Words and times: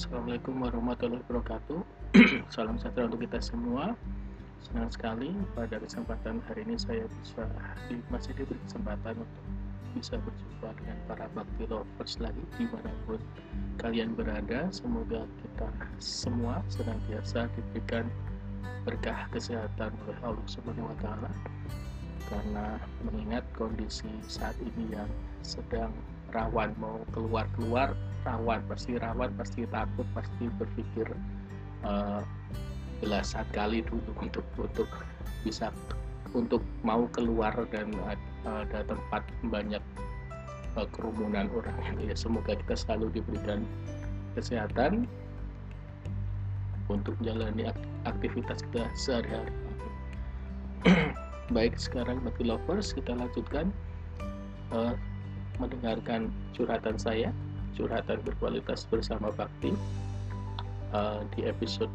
Assalamualaikum 0.00 0.64
warahmatullahi 0.64 1.20
wabarakatuh. 1.28 1.80
Salam 2.56 2.80
sejahtera 2.80 3.12
untuk 3.12 3.20
kita 3.20 3.36
semua. 3.36 3.92
Senang 4.64 4.88
sekali 4.88 5.28
pada 5.52 5.76
kesempatan 5.76 6.40
hari 6.48 6.64
ini 6.64 6.80
saya 6.80 7.04
bisa 7.20 7.44
di, 7.84 8.00
masih 8.08 8.32
diberi 8.32 8.56
kesempatan 8.64 9.20
untuk 9.20 9.44
bisa 9.92 10.16
berjumpa 10.16 10.72
dengan 10.80 10.96
para 11.04 11.28
bakti 11.36 11.68
lovers 11.68 12.16
lagi 12.16 12.40
di 12.56 12.64
mana 12.72 12.88
pun 13.04 13.20
kalian 13.76 14.16
berada. 14.16 14.72
Semoga 14.72 15.28
kita 15.44 15.68
semua 16.00 16.64
senantiasa 16.72 17.52
diberikan 17.52 18.08
berkah 18.88 19.28
kesehatan 19.36 19.92
oleh 20.08 20.16
Allah 20.24 20.96
taala. 21.04 21.28
Karena 22.24 22.80
mengingat 23.04 23.44
kondisi 23.52 24.08
saat 24.24 24.56
ini 24.64 24.96
yang 24.96 25.12
sedang 25.44 25.92
rawan 26.32 26.72
mau 26.80 27.04
keluar-keluar 27.12 27.92
rawan 28.26 28.60
pasti 28.68 28.96
rawan 29.00 29.30
pasti 29.36 29.64
takut 29.68 30.06
pasti 30.12 30.44
berpikir 30.60 31.08
uh, 31.84 32.20
belasan 33.00 33.46
kali 33.56 33.80
dulu 33.86 34.12
untuk 34.20 34.44
untuk 34.60 34.88
bisa 35.42 35.72
untuk 36.36 36.62
mau 36.86 37.08
keluar 37.10 37.52
dan 37.72 37.90
ada 38.46 38.86
tempat 38.86 39.22
banyak 39.48 39.82
uh, 40.78 40.86
kerumunan 40.94 41.50
orang. 41.50 41.76
Ya 42.06 42.14
semoga 42.14 42.54
kita 42.54 42.74
selalu 42.76 43.20
diberikan 43.20 43.66
kesehatan 44.38 45.10
untuk 46.90 47.14
menjalani 47.22 47.70
aktivitas 48.06 48.62
kita 48.70 48.86
sehari-hari. 48.94 49.54
Baik 51.54 51.74
sekarang 51.78 52.22
bagi 52.22 52.46
lovers 52.46 52.94
kita 52.94 53.14
lanjutkan 53.14 53.74
uh, 54.70 54.94
mendengarkan 55.58 56.30
curhatan 56.54 56.96
saya, 56.96 57.34
curhatan 57.76 58.18
berkualitas 58.24 58.86
bersama 58.88 59.30
Bakti. 59.34 59.74
Uh, 60.90 61.22
di 61.38 61.46
episode 61.46 61.92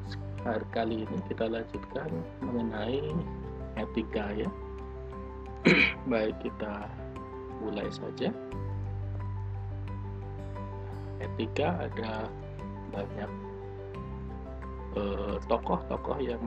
hari 0.48 0.64
kali 0.72 1.04
ini 1.04 1.18
kita 1.28 1.52
lanjutkan 1.52 2.08
mengenai 2.40 3.02
etika 3.76 4.32
ya. 4.32 4.50
Baik 6.12 6.36
kita 6.40 6.88
mulai 7.60 7.92
saja. 7.92 8.32
Etika 11.20 11.68
ada 11.80 12.30
banyak 12.94 13.32
eh, 14.96 15.36
tokoh-tokoh 15.52 16.22
yang 16.24 16.40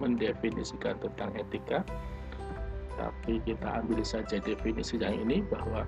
mendefinisikan 0.00 0.98
tentang 0.98 1.30
etika 1.38 1.86
tapi 2.96 3.38
kita 3.44 3.68
ambil 3.84 4.00
saja 4.02 4.40
definisi 4.40 4.96
yang 4.96 5.12
ini 5.12 5.44
bahwa 5.52 5.84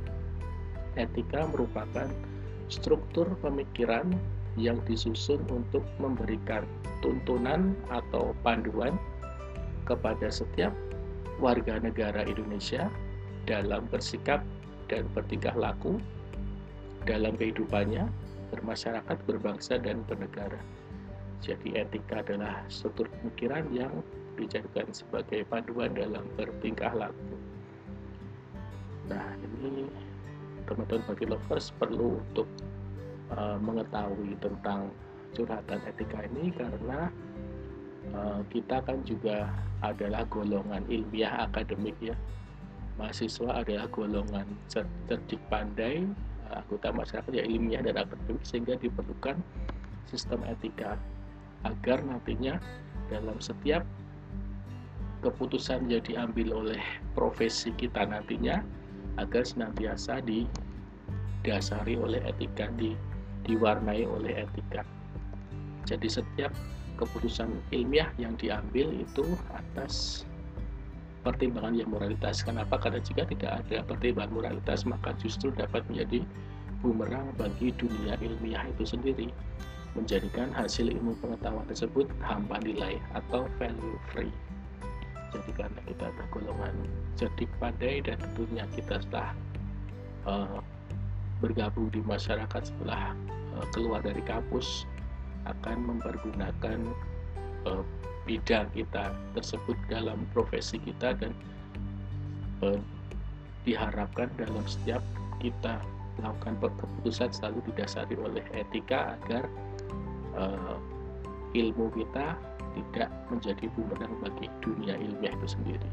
etika 0.96 1.44
merupakan 1.50 2.08
struktur 2.72 3.28
pemikiran 3.44 4.12
yang 4.56 4.80
disusun 4.88 5.40
untuk 5.52 5.84
memberikan 6.02 6.64
tuntunan 7.00 7.76
atau 7.92 8.34
panduan 8.42 8.96
kepada 9.86 10.28
setiap 10.28 10.74
warga 11.38 11.78
negara 11.78 12.26
Indonesia 12.26 12.90
dalam 13.48 13.86
bersikap 13.88 14.42
dan 14.90 15.06
bertingkah 15.14 15.54
laku 15.54 15.96
dalam 17.06 17.38
kehidupannya, 17.40 18.04
bermasyarakat, 18.52 19.16
berbangsa, 19.24 19.80
dan 19.80 20.04
bernegara. 20.04 20.60
Jadi 21.40 21.78
etika 21.78 22.20
adalah 22.20 22.66
struktur 22.66 23.06
pemikiran 23.22 23.64
yang 23.70 23.94
dijadikan 24.34 24.90
sebagai 24.90 25.46
panduan 25.46 25.94
dalam 25.94 26.26
bertingkah 26.34 26.92
laku. 26.92 27.38
Nah, 29.08 29.24
ini 29.64 29.88
teman-teman 30.68 31.02
bagi 31.08 31.24
lovers 31.24 31.72
perlu 31.80 32.20
untuk 32.20 32.48
uh, 33.32 33.56
mengetahui 33.58 34.36
tentang 34.44 34.92
curhatan 35.32 35.80
etika 35.88 36.28
ini 36.28 36.52
karena 36.52 37.08
uh, 38.12 38.40
kita 38.52 38.84
kan 38.84 39.00
juga 39.08 39.48
adalah 39.80 40.28
golongan 40.28 40.84
ilmiah 40.92 41.48
akademik 41.48 41.96
ya. 42.00 42.14
Mahasiswa 43.00 43.62
adalah 43.62 43.86
golongan 43.88 44.46
cerdik 44.68 45.40
pandai 45.48 46.04
anggota 46.52 46.88
masyarakat 46.92 47.32
yang 47.32 47.48
ilmiah 47.48 47.82
dan 47.84 47.96
akademik 48.00 48.42
sehingga 48.44 48.74
diperlukan 48.80 49.36
sistem 50.08 50.40
etika 50.48 50.96
agar 51.66 52.00
nantinya 52.00 52.56
dalam 53.12 53.36
setiap 53.40 53.84
keputusan 55.20 55.90
yang 55.90 56.02
diambil 56.06 56.62
oleh 56.64 56.82
profesi 57.12 57.74
kita 57.74 58.06
nantinya 58.06 58.62
agar 59.18 59.42
senantiasa 59.42 60.22
didasari 60.22 61.98
oleh 61.98 62.22
etika, 62.24 62.70
di, 62.78 62.94
diwarnai 63.44 64.06
oleh 64.06 64.46
etika. 64.46 64.86
Jadi 65.84 66.08
setiap 66.08 66.54
keputusan 66.98 67.50
ilmiah 67.74 68.10
yang 68.18 68.34
diambil 68.38 68.90
itu 68.94 69.24
atas 69.54 70.26
pertimbangan 71.22 71.74
yang 71.74 71.90
moralitas. 71.90 72.42
Kenapa? 72.46 72.78
Karena 72.78 73.02
jika 73.02 73.26
tidak 73.26 73.62
ada 73.66 73.82
pertimbangan 73.86 74.32
moralitas, 74.34 74.86
maka 74.86 75.14
justru 75.18 75.50
dapat 75.54 75.82
menjadi 75.90 76.22
bumerang 76.78 77.34
bagi 77.34 77.74
dunia 77.74 78.14
ilmiah 78.22 78.62
itu 78.70 78.86
sendiri, 78.86 79.34
menjadikan 79.98 80.54
hasil 80.54 80.86
ilmu 80.86 81.18
pengetahuan 81.18 81.66
tersebut 81.66 82.06
hampa 82.22 82.62
nilai 82.62 83.02
atau 83.18 83.50
value 83.58 83.98
free 84.14 84.30
jadi 85.34 85.50
karena 85.56 85.80
kita 85.84 86.04
ada 86.08 86.24
golongan 86.32 86.74
cerdik 87.20 87.50
pandai 87.60 88.00
dan 88.00 88.16
tentunya 88.16 88.64
kita 88.72 89.00
setelah 89.04 89.30
uh, 90.24 90.58
bergabung 91.44 91.92
di 91.92 92.00
masyarakat 92.02 92.62
setelah 92.72 93.12
uh, 93.56 93.66
keluar 93.76 94.00
dari 94.00 94.20
kampus 94.24 94.88
akan 95.46 95.76
mempergunakan 95.94 96.78
uh, 97.68 97.84
bidang 98.28 98.68
kita 98.76 99.12
tersebut 99.32 99.76
dalam 99.88 100.28
profesi 100.36 100.76
kita 100.80 101.16
dan 101.16 101.32
uh, 102.60 102.80
diharapkan 103.64 104.28
dalam 104.36 104.64
setiap 104.64 105.00
kita 105.40 105.80
melakukan 106.18 106.56
keputusan 106.60 107.30
selalu 107.30 107.62
didasari 107.72 108.16
oleh 108.18 108.44
etika 108.52 109.16
agar 109.16 109.44
uh, 110.34 110.76
ilmu 111.54 111.88
kita 111.94 112.34
tidak 112.78 113.10
menjadi 113.28 113.66
bumerang 113.74 114.14
bagi 114.22 114.46
dunia 114.62 114.94
ilmiah 114.96 115.34
itu 115.34 115.48
sendiri 115.58 115.90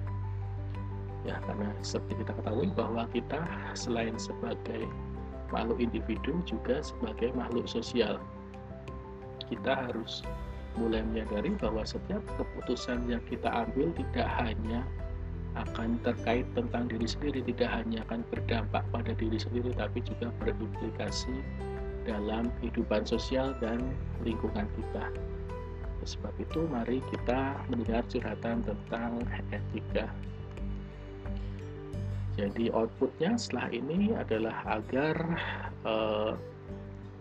ya 1.26 1.42
karena 1.50 1.74
seperti 1.82 2.22
kita 2.22 2.34
ketahui 2.38 2.70
bahwa 2.78 3.04
kita 3.10 3.40
selain 3.74 4.14
sebagai 4.22 4.86
makhluk 5.50 5.82
individu 5.82 6.38
juga 6.46 6.86
sebagai 6.86 7.34
makhluk 7.34 7.66
sosial 7.66 8.22
kita 9.50 9.90
harus 9.90 10.26
mulai 10.76 11.02
menyadari 11.08 11.56
bahwa 11.56 11.88
setiap 11.88 12.22
keputusan 12.36 13.08
yang 13.08 13.24
kita 13.32 13.48
ambil 13.48 13.90
tidak 13.96 14.28
hanya 14.44 14.84
akan 15.56 15.96
terkait 16.04 16.44
tentang 16.52 16.92
diri 16.92 17.08
sendiri, 17.08 17.40
tidak 17.48 17.72
hanya 17.72 18.04
akan 18.08 18.28
berdampak 18.28 18.84
pada 18.92 19.16
diri 19.16 19.40
sendiri, 19.40 19.72
tapi 19.72 20.04
juga 20.04 20.28
berimplikasi 20.44 21.32
dalam 22.04 22.52
kehidupan 22.60 23.08
sosial 23.08 23.56
dan 23.64 23.80
lingkungan 24.28 24.68
kita. 24.76 25.06
Sebab 26.04 26.34
itu 26.42 26.68
mari 26.68 27.00
kita 27.14 27.56
mendengar 27.72 28.04
curhatan 28.12 28.66
tentang 28.66 29.24
etika. 29.56 30.12
Jadi 32.36 32.68
outputnya 32.76 33.40
setelah 33.40 33.72
ini 33.72 34.12
adalah 34.12 34.60
agar 34.68 35.16
eh, 35.88 36.34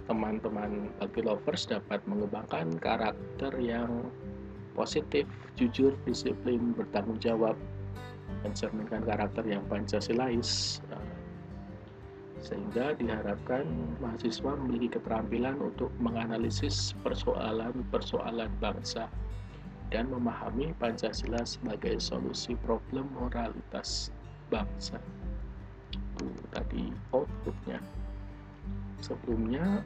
teman-teman 0.05 0.93
uh, 1.01 1.09
lovers 1.25 1.65
dapat 1.65 2.01
mengembangkan 2.05 2.77
karakter 2.77 3.53
yang 3.57 4.05
positif, 4.77 5.25
jujur, 5.57 5.97
disiplin, 6.05 6.77
bertanggung 6.77 7.17
jawab, 7.23 7.57
mencerminkan 8.45 9.07
karakter 9.07 9.45
yang 9.49 9.65
pancasilais. 9.71 10.83
Sehingga 12.45 12.93
diharapkan 13.01 13.65
mahasiswa 14.05 14.53
memiliki 14.53 15.01
keterampilan 15.01 15.57
untuk 15.57 15.89
menganalisis 15.97 16.93
persoalan-persoalan 17.01 18.53
bangsa 18.61 19.09
dan 19.89 20.13
memahami 20.13 20.77
Pancasila 20.77 21.41
sebagai 21.49 21.97
solusi 21.97 22.53
problem 22.61 23.09
moralitas 23.17 24.13
bangsa. 24.53 25.01
Itu 25.89 26.29
tadi 26.53 26.93
outputnya. 27.17 27.81
Sebelumnya 29.01 29.81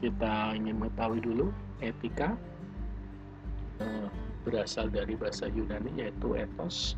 kita 0.00 0.56
ingin 0.56 0.80
mengetahui 0.80 1.20
dulu 1.20 1.52
etika 1.84 2.32
eh, 3.84 4.08
berasal 4.44 4.92
dari 4.92 5.16
bahasa 5.16 5.48
Yunani 5.48 6.00
yaitu 6.00 6.36
ethos 6.36 6.96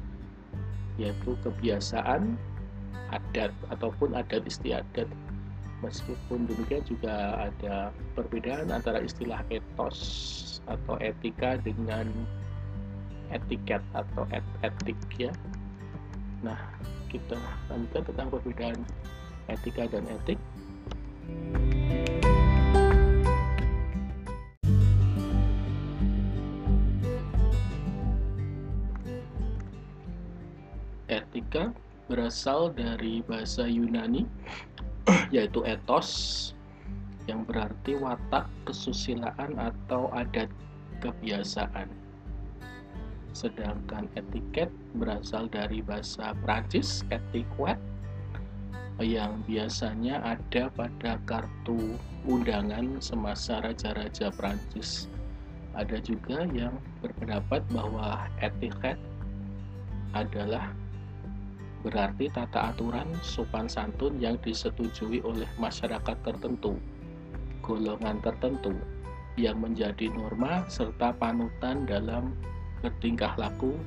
yaitu 0.99 1.37
kebiasaan 1.45 2.35
adat 3.13 3.53
ataupun 3.71 4.17
adat 4.17 4.43
istiadat. 4.45 5.09
Meskipun 5.85 6.49
demikian 6.49 6.83
juga 6.89 7.37
ada 7.51 7.93
perbedaan 8.17 8.73
antara 8.73 9.05
istilah 9.05 9.45
etos 9.53 9.99
atau 10.65 10.97
etika 11.05 11.61
dengan 11.61 12.09
etiket 13.29 13.85
atau 13.93 14.25
et 14.33 14.45
etik 14.65 14.97
ya. 15.21 15.33
Nah 16.41 16.57
kita 17.13 17.37
lanjutkan 17.69 18.03
tentang 18.09 18.29
perbedaan 18.33 18.79
etika 19.53 19.85
dan 19.87 20.09
etik 20.11 20.41
berasal 32.27 32.75
dari 32.75 33.23
bahasa 33.23 33.71
Yunani 33.71 34.27
yaitu 35.35 35.63
etos 35.63 36.51
yang 37.31 37.47
berarti 37.47 37.95
watak 38.03 38.51
kesusilaan 38.67 39.55
atau 39.55 40.11
adat 40.11 40.51
kebiasaan. 40.99 41.87
Sedangkan 43.31 44.11
etiket 44.19 44.75
berasal 44.99 45.47
dari 45.47 45.87
bahasa 45.87 46.35
Prancis 46.43 47.07
etiquette 47.15 47.79
yang 48.99 49.39
biasanya 49.47 50.19
ada 50.27 50.67
pada 50.75 51.23
kartu 51.31 51.95
undangan 52.27 52.99
semasa 52.99 53.63
raja-raja 53.63 54.35
Prancis. 54.35 55.07
Ada 55.79 56.03
juga 56.03 56.43
yang 56.51 56.75
berpendapat 57.07 57.63
bahwa 57.71 58.27
etiket 58.43 58.99
adalah 60.11 60.75
berarti 61.87 62.27
tata 62.35 62.75
aturan 62.75 63.07
sopan 63.23 63.71
santun 63.71 64.19
yang 64.19 64.35
disetujui 64.43 65.23
oleh 65.23 65.47
masyarakat 65.55 66.19
tertentu, 66.27 66.75
golongan 67.63 68.19
tertentu, 68.27 68.75
yang 69.39 69.63
menjadi 69.63 70.11
norma 70.11 70.67
serta 70.67 71.15
panutan 71.15 71.87
dalam 71.87 72.35
bertingkah 72.83 73.39
laku 73.39 73.79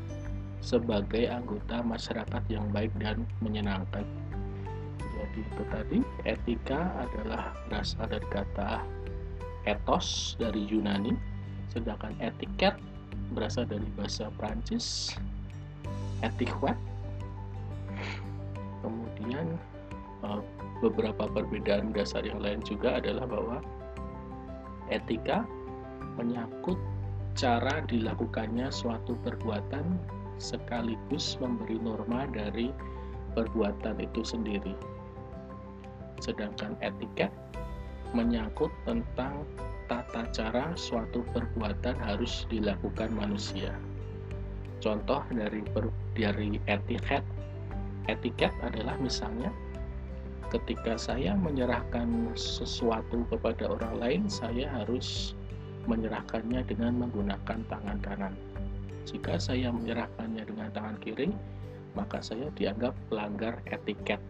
sebagai 0.63 1.27
anggota 1.27 1.83
masyarakat 1.83 2.43
yang 2.47 2.63
baik 2.71 2.95
dan 3.03 3.27
menyenangkan. 3.43 4.07
Jadi 5.19 5.39
itu 5.43 5.63
tadi 5.67 5.99
etika 6.23 6.95
adalah 7.03 7.51
berasal 7.67 8.07
dari 8.07 8.27
kata 8.31 8.79
etos 9.67 10.39
dari 10.39 10.63
Yunani, 10.71 11.11
sedangkan 11.75 12.15
etiket 12.23 12.79
berasal 13.35 13.67
dari 13.67 13.83
bahasa 13.99 14.31
Prancis, 14.39 15.11
etiquette 16.23 16.79
kemudian 18.81 19.59
uh, 20.23 20.41
beberapa 20.79 21.27
perbedaan 21.31 21.91
dasar 21.91 22.23
yang 22.23 22.39
lain 22.39 22.63
juga 22.63 22.99
adalah 22.99 23.27
bahwa 23.27 23.57
etika 24.89 25.45
menyangkut 26.17 26.77
cara 27.37 27.83
dilakukannya 27.87 28.67
suatu 28.73 29.15
perbuatan 29.23 29.95
sekaligus 30.39 31.35
memberi 31.39 31.77
norma 31.79 32.27
dari 32.31 32.71
perbuatan 33.35 33.99
itu 34.01 34.23
sendiri. 34.23 34.73
Sedangkan 36.19 36.75
etiket 36.83 37.31
menyangkut 38.11 38.73
tentang 38.83 39.45
tata 39.87 40.25
cara 40.33 40.73
suatu 40.73 41.21
perbuatan 41.31 41.95
harus 41.97 42.43
dilakukan 42.49 43.13
manusia. 43.13 43.71
Contoh 44.79 45.21
dari 45.31 45.61
per, 45.75 45.91
dari 46.15 46.57
etiket 46.65 47.21
etiket 48.13 48.53
adalah 48.65 48.97
misalnya 48.97 49.53
ketika 50.49 50.97
saya 50.97 51.37
menyerahkan 51.37 52.33
sesuatu 52.33 53.21
kepada 53.29 53.69
orang 53.69 53.95
lain, 54.01 54.21
saya 54.25 54.65
harus 54.65 55.37
menyerahkannya 55.85 56.65
dengan 56.65 57.05
menggunakan 57.05 57.59
tangan 57.69 57.97
kanan. 58.01 58.33
Jika 59.05 59.37
saya 59.37 59.69
menyerahkannya 59.69 60.43
dengan 60.45 60.69
tangan 60.73 60.97
kiri, 61.01 61.29
maka 61.93 62.21
saya 62.21 62.49
dianggap 62.53 62.93
pelanggar 63.09 63.61
etiket 63.69 64.21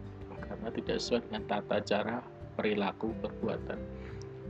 karena 0.44 0.68
tidak 0.72 0.96
sesuai 1.00 1.20
dengan 1.28 1.42
tata 1.48 1.76
cara 1.84 2.16
perilaku 2.56 3.12
perbuatan. 3.20 3.80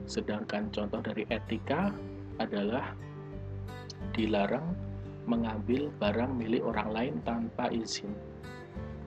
Sedangkan 0.07 0.71
contoh 0.75 1.03
dari 1.03 1.27
etika 1.31 1.95
adalah 2.43 2.95
dilarang 4.15 4.75
mengambil 5.29 5.93
barang 6.03 6.33
milik 6.35 6.63
orang 6.65 6.91
lain 6.91 7.15
tanpa 7.23 7.71
izin 7.71 8.11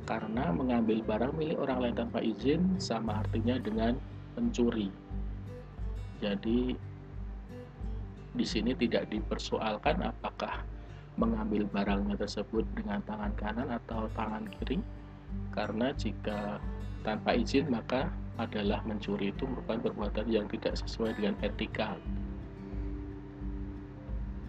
karena 0.04 0.52
mengambil 0.52 1.00
barang 1.04 1.34
milik 1.40 1.58
orang 1.60 1.80
lain 1.80 1.96
tanpa 1.96 2.20
izin 2.20 2.76
sama 2.80 3.24
artinya 3.24 3.56
dengan 3.60 3.96
mencuri. 4.36 4.92
Jadi 6.20 6.76
di 8.34 8.46
sini 8.46 8.74
tidak 8.74 9.14
dipersoalkan 9.14 10.04
apakah 10.04 10.66
mengambil 11.16 11.70
barangnya 11.70 12.18
tersebut 12.18 12.66
dengan 12.74 13.00
tangan 13.06 13.34
kanan 13.38 13.70
atau 13.70 14.10
tangan 14.18 14.50
kiri 14.58 14.82
karena 15.54 15.94
jika 15.94 16.58
tanpa 17.06 17.38
izin 17.38 17.70
maka 17.70 18.10
adalah 18.42 18.82
mencuri 18.90 19.30
itu 19.30 19.46
merupakan 19.46 19.94
perbuatan 19.94 20.26
yang 20.26 20.50
tidak 20.50 20.74
sesuai 20.82 21.14
dengan 21.22 21.38
etika. 21.46 21.94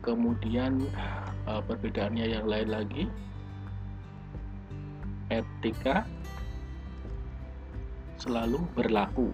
Kemudian 0.00 0.88
eh, 0.88 1.62
perbedaannya 1.68 2.26
yang 2.32 2.48
lain 2.48 2.68
lagi 2.72 3.04
etika 5.32 6.04
selalu 8.20 8.60
berlaku 8.76 9.28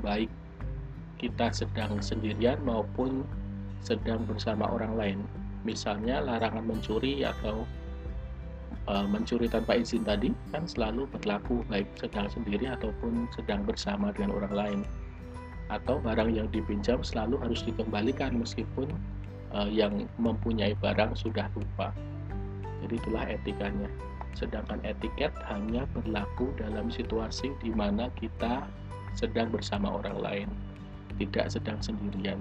baik 0.00 0.32
kita 1.20 1.52
sedang 1.52 2.00
sendirian 2.00 2.56
maupun 2.64 3.28
sedang 3.84 4.24
bersama 4.24 4.64
orang 4.68 4.96
lain. 4.96 5.18
Misalnya 5.68 6.24
larangan 6.24 6.64
mencuri 6.64 7.20
atau 7.20 7.68
e, 8.88 8.94
mencuri 9.04 9.44
tanpa 9.44 9.76
izin 9.76 10.00
tadi 10.00 10.32
kan 10.56 10.64
selalu 10.64 11.04
berlaku 11.12 11.60
baik 11.68 11.84
sedang 12.00 12.32
sendiri 12.32 12.72
ataupun 12.72 13.28
sedang 13.36 13.68
bersama 13.68 14.08
dengan 14.16 14.40
orang 14.40 14.54
lain. 14.56 14.80
Atau 15.68 16.00
barang 16.00 16.32
yang 16.32 16.48
dipinjam 16.48 17.04
selalu 17.04 17.36
harus 17.44 17.60
dikembalikan 17.68 18.40
meskipun 18.40 18.88
e, 19.52 19.58
yang 19.68 20.08
mempunyai 20.16 20.72
barang 20.80 21.12
sudah 21.12 21.52
lupa. 21.52 21.92
Jadi 22.80 22.96
itulah 22.96 23.28
etikanya 23.28 23.92
sedangkan 24.34 24.80
etiket 24.86 25.34
hanya 25.50 25.84
berlaku 25.94 26.50
dalam 26.56 26.88
situasi 26.88 27.52
di 27.60 27.70
mana 27.74 28.08
kita 28.18 28.66
sedang 29.18 29.50
bersama 29.50 29.98
orang 30.00 30.18
lain, 30.22 30.48
tidak 31.18 31.50
sedang 31.50 31.78
sendirian. 31.82 32.38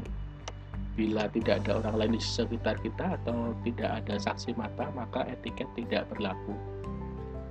Bila 0.93 1.31
tidak 1.31 1.63
ada 1.63 1.79
orang 1.79 1.95
lain 1.95 2.13
di 2.19 2.21
sekitar 2.21 2.75
kita 2.83 3.15
atau 3.23 3.55
tidak 3.63 4.03
ada 4.03 4.19
saksi 4.19 4.51
mata, 4.59 4.91
maka 4.91 5.23
etiket 5.31 5.67
tidak 5.73 6.05
berlaku. 6.11 6.53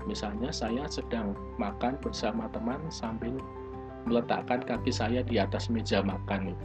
Misalnya 0.04 0.52
saya 0.52 0.84
sedang 0.88 1.36
makan 1.60 1.96
bersama 2.00 2.48
teman 2.52 2.80
sambil 2.88 3.36
meletakkan 4.08 4.64
kaki 4.64 4.92
saya 4.92 5.20
di 5.20 5.36
atas 5.36 5.68
meja 5.68 6.00
makan, 6.00 6.56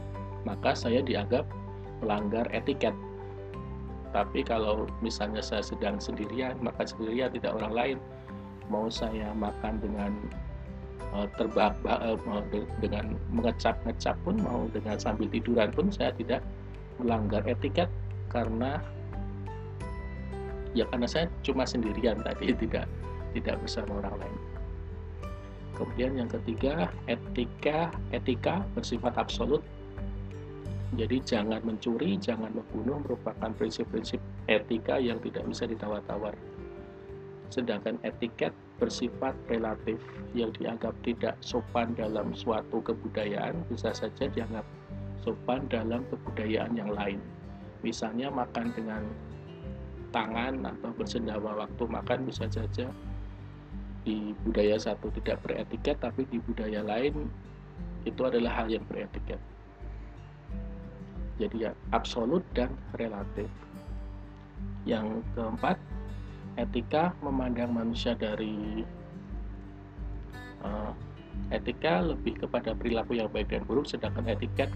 maka 0.48 0.72
saya 0.72 1.04
dianggap 1.04 1.44
melanggar 2.00 2.48
etiket 2.52 2.92
tapi 4.14 4.46
kalau 4.46 4.86
misalnya 5.02 5.42
saya 5.42 5.66
sedang 5.66 5.98
sendirian 5.98 6.54
makan 6.62 6.86
sendirian 6.86 7.34
tidak 7.34 7.50
orang 7.58 7.74
lain 7.74 7.98
mau 8.70 8.86
saya 8.86 9.34
makan 9.34 9.82
dengan 9.82 10.14
uh, 11.10 11.26
terbak 11.34 11.74
uh, 11.84 12.14
dengan 12.78 13.18
mengecap-ngecap 13.34 14.14
pun 14.22 14.38
mau 14.38 14.70
dengan 14.70 14.96
sambil 15.02 15.26
tiduran 15.28 15.74
pun 15.74 15.90
saya 15.90 16.14
tidak 16.14 16.40
melanggar 17.02 17.42
etiket 17.50 17.90
karena 18.30 18.78
ya 20.78 20.86
karena 20.94 21.10
saya 21.10 21.26
cuma 21.42 21.66
sendirian 21.66 22.22
tadi 22.22 22.54
tidak 22.62 22.86
tidak 23.34 23.58
bersama 23.58 23.98
orang 23.98 24.16
lain. 24.22 24.38
Kemudian 25.74 26.14
yang 26.14 26.30
ketiga, 26.30 26.86
etika 27.10 27.90
etika 28.14 28.62
bersifat 28.78 29.18
absolut 29.18 29.58
jadi 30.94 31.16
jangan 31.22 31.62
mencuri, 31.64 32.14
jangan 32.18 32.50
membunuh 32.54 33.02
merupakan 33.02 33.50
prinsip-prinsip 33.56 34.18
etika 34.46 34.98
yang 34.98 35.18
tidak 35.22 35.44
bisa 35.50 35.64
ditawar-tawar. 35.66 36.34
Sedangkan 37.50 37.98
etiket 38.02 38.50
bersifat 38.82 39.34
relatif 39.46 40.02
yang 40.34 40.50
dianggap 40.58 40.92
tidak 41.06 41.38
sopan 41.38 41.94
dalam 41.94 42.34
suatu 42.34 42.82
kebudayaan 42.82 43.62
bisa 43.70 43.94
saja 43.94 44.26
dianggap 44.26 44.66
sopan 45.22 45.64
dalam 45.70 46.02
kebudayaan 46.10 46.74
yang 46.74 46.90
lain. 46.90 47.22
Misalnya 47.86 48.28
makan 48.28 48.74
dengan 48.74 49.02
tangan 50.10 50.62
atau 50.62 50.90
bersendawa 50.94 51.66
waktu 51.66 51.84
makan 51.90 52.26
bisa 52.26 52.46
saja 52.46 52.86
di 54.04 54.36
budaya 54.44 54.76
satu 54.76 55.08
tidak 55.16 55.40
beretiket 55.42 55.96
tapi 55.98 56.28
di 56.28 56.38
budaya 56.38 56.84
lain 56.84 57.26
itu 58.04 58.20
adalah 58.20 58.62
hal 58.62 58.68
yang 58.68 58.84
beretiket 58.84 59.40
jadi 61.40 61.70
ya 61.70 61.72
absolut 61.90 62.46
dan 62.54 62.70
relatif. 62.94 63.50
Yang 64.86 65.24
keempat 65.34 65.80
etika 66.54 67.10
memandang 67.18 67.74
manusia 67.74 68.14
dari 68.14 68.86
uh, 70.62 70.94
etika 71.50 72.04
lebih 72.04 72.38
kepada 72.38 72.72
perilaku 72.78 73.18
yang 73.18 73.26
baik 73.30 73.50
dan 73.50 73.66
buruk 73.66 73.90
sedangkan 73.90 74.30
etiket 74.30 74.70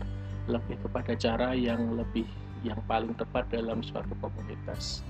lebih 0.51 0.81
kepada 0.83 1.13
cara 1.15 1.55
yang 1.55 1.95
lebih 1.95 2.27
yang 2.67 2.81
paling 2.91 3.15
tepat 3.15 3.47
dalam 3.55 3.85
suatu 3.85 4.11
komunitas. 4.19 5.07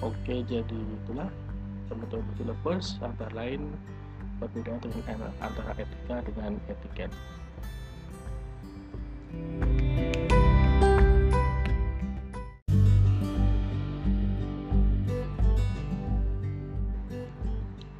Oke 0.00 0.46
jadi 0.48 0.78
itulah. 1.04 1.28
Teman-teman 1.90 2.22
lovers 2.46 3.02
antara 3.02 3.34
lain 3.34 3.66
perbedaan 4.40 4.80
dengan, 4.80 5.28
antara 5.44 5.76
etika 5.76 6.16
dengan 6.24 6.56
etiket. 6.72 7.12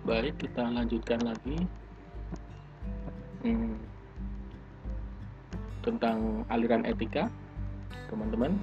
Baik, 0.08 0.34
kita 0.42 0.64
lanjutkan 0.64 1.20
lagi 1.22 1.58
hmm, 3.46 3.78
tentang 5.84 6.42
aliran 6.50 6.82
etika, 6.88 7.28
teman-teman. 8.08 8.58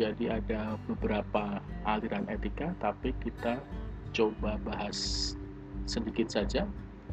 Jadi 0.00 0.32
ada 0.32 0.80
beberapa 0.88 1.60
aliran 1.84 2.24
etika, 2.32 2.72
tapi 2.80 3.12
kita 3.20 3.60
coba 4.16 4.56
bahas 4.64 5.32
sedikit 5.84 6.32
saja 6.32 6.64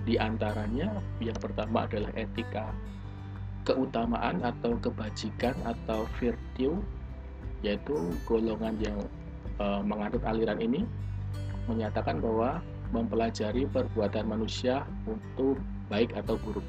di 0.08 0.16
antaranya 0.16 1.00
yang 1.20 1.36
pertama 1.38 1.84
adalah 1.86 2.12
etika 2.16 2.72
keutamaan 3.68 4.42
atau 4.42 4.74
kebajikan 4.80 5.54
atau 5.68 6.08
virtue 6.18 6.80
yaitu 7.62 7.96
golongan 8.24 8.74
yang 8.80 8.98
e, 9.60 9.66
menganut 9.84 10.24
aliran 10.24 10.58
ini 10.64 10.88
menyatakan 11.68 12.24
bahwa 12.24 12.64
mempelajari 12.90 13.70
perbuatan 13.70 14.26
manusia 14.26 14.82
untuk 15.06 15.62
baik 15.92 16.10
atau 16.18 16.40
buruk. 16.40 16.66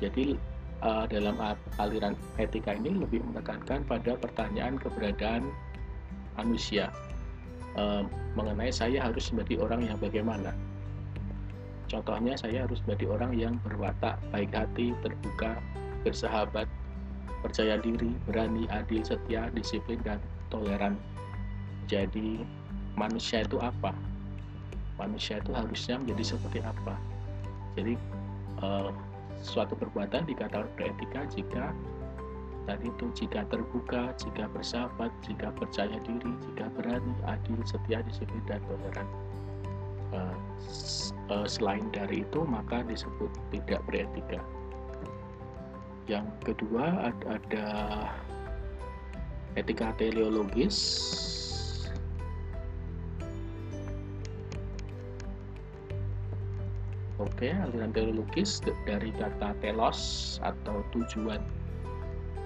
Jadi 0.00 0.34
e, 0.82 0.90
dalam 1.12 1.36
aliran 1.78 2.16
etika 2.40 2.74
ini 2.74 2.96
lebih 2.96 3.22
menekankan 3.30 3.84
pada 3.86 4.16
pertanyaan 4.18 4.80
keberadaan 4.80 5.46
manusia 6.40 6.88
e, 7.76 8.02
mengenai 8.34 8.72
saya 8.72 9.04
harus 9.04 9.28
menjadi 9.30 9.68
orang 9.68 9.84
yang 9.86 9.98
bagaimana. 10.00 10.50
Contohnya 11.92 12.32
saya 12.40 12.64
harus 12.64 12.80
menjadi 12.88 13.04
orang 13.12 13.32
yang 13.36 13.54
berwatak 13.60 14.16
baik 14.32 14.48
hati, 14.56 14.96
terbuka, 15.04 15.60
bersahabat, 16.08 16.64
percaya 17.44 17.76
diri, 17.76 18.16
berani, 18.24 18.64
adil, 18.72 19.04
setia, 19.04 19.52
disiplin, 19.52 20.00
dan 20.00 20.16
toleran. 20.48 20.96
Jadi, 21.84 22.40
manusia 22.96 23.44
itu 23.44 23.60
apa? 23.60 23.92
Manusia 24.96 25.36
itu 25.44 25.52
harusnya 25.52 26.00
menjadi 26.00 26.32
seperti 26.32 26.64
apa? 26.64 26.96
Jadi, 27.76 28.00
eh, 28.64 28.90
suatu 29.44 29.76
perbuatan 29.76 30.24
dikatakan 30.24 30.72
beretika 30.80 31.28
jika 31.28 31.76
tadi 32.64 32.88
itu 32.88 33.10
jika 33.12 33.44
terbuka, 33.52 34.16
jika 34.16 34.48
bersahabat, 34.48 35.12
jika 35.28 35.52
percaya 35.60 35.98
diri, 36.08 36.32
jika 36.48 36.72
berani, 36.72 37.12
adil, 37.28 37.60
setia, 37.68 38.00
disiplin, 38.00 38.40
dan 38.48 38.64
toleran. 38.64 39.04
Uh, 40.12 41.48
selain 41.48 41.88
dari 41.96 42.20
itu 42.20 42.44
maka 42.44 42.84
disebut 42.84 43.32
tidak 43.48 43.80
beretika 43.88 44.36
yang 46.04 46.28
kedua 46.44 47.08
ada, 47.08 47.40
ada 47.40 47.66
etika 49.56 49.96
teleologis 49.96 50.76
Oke, 57.22 57.54
aliran 57.54 57.94
teleologis 57.94 58.58
dari 58.82 59.14
kata 59.14 59.54
telos 59.62 60.42
atau 60.42 60.82
tujuan. 60.90 61.38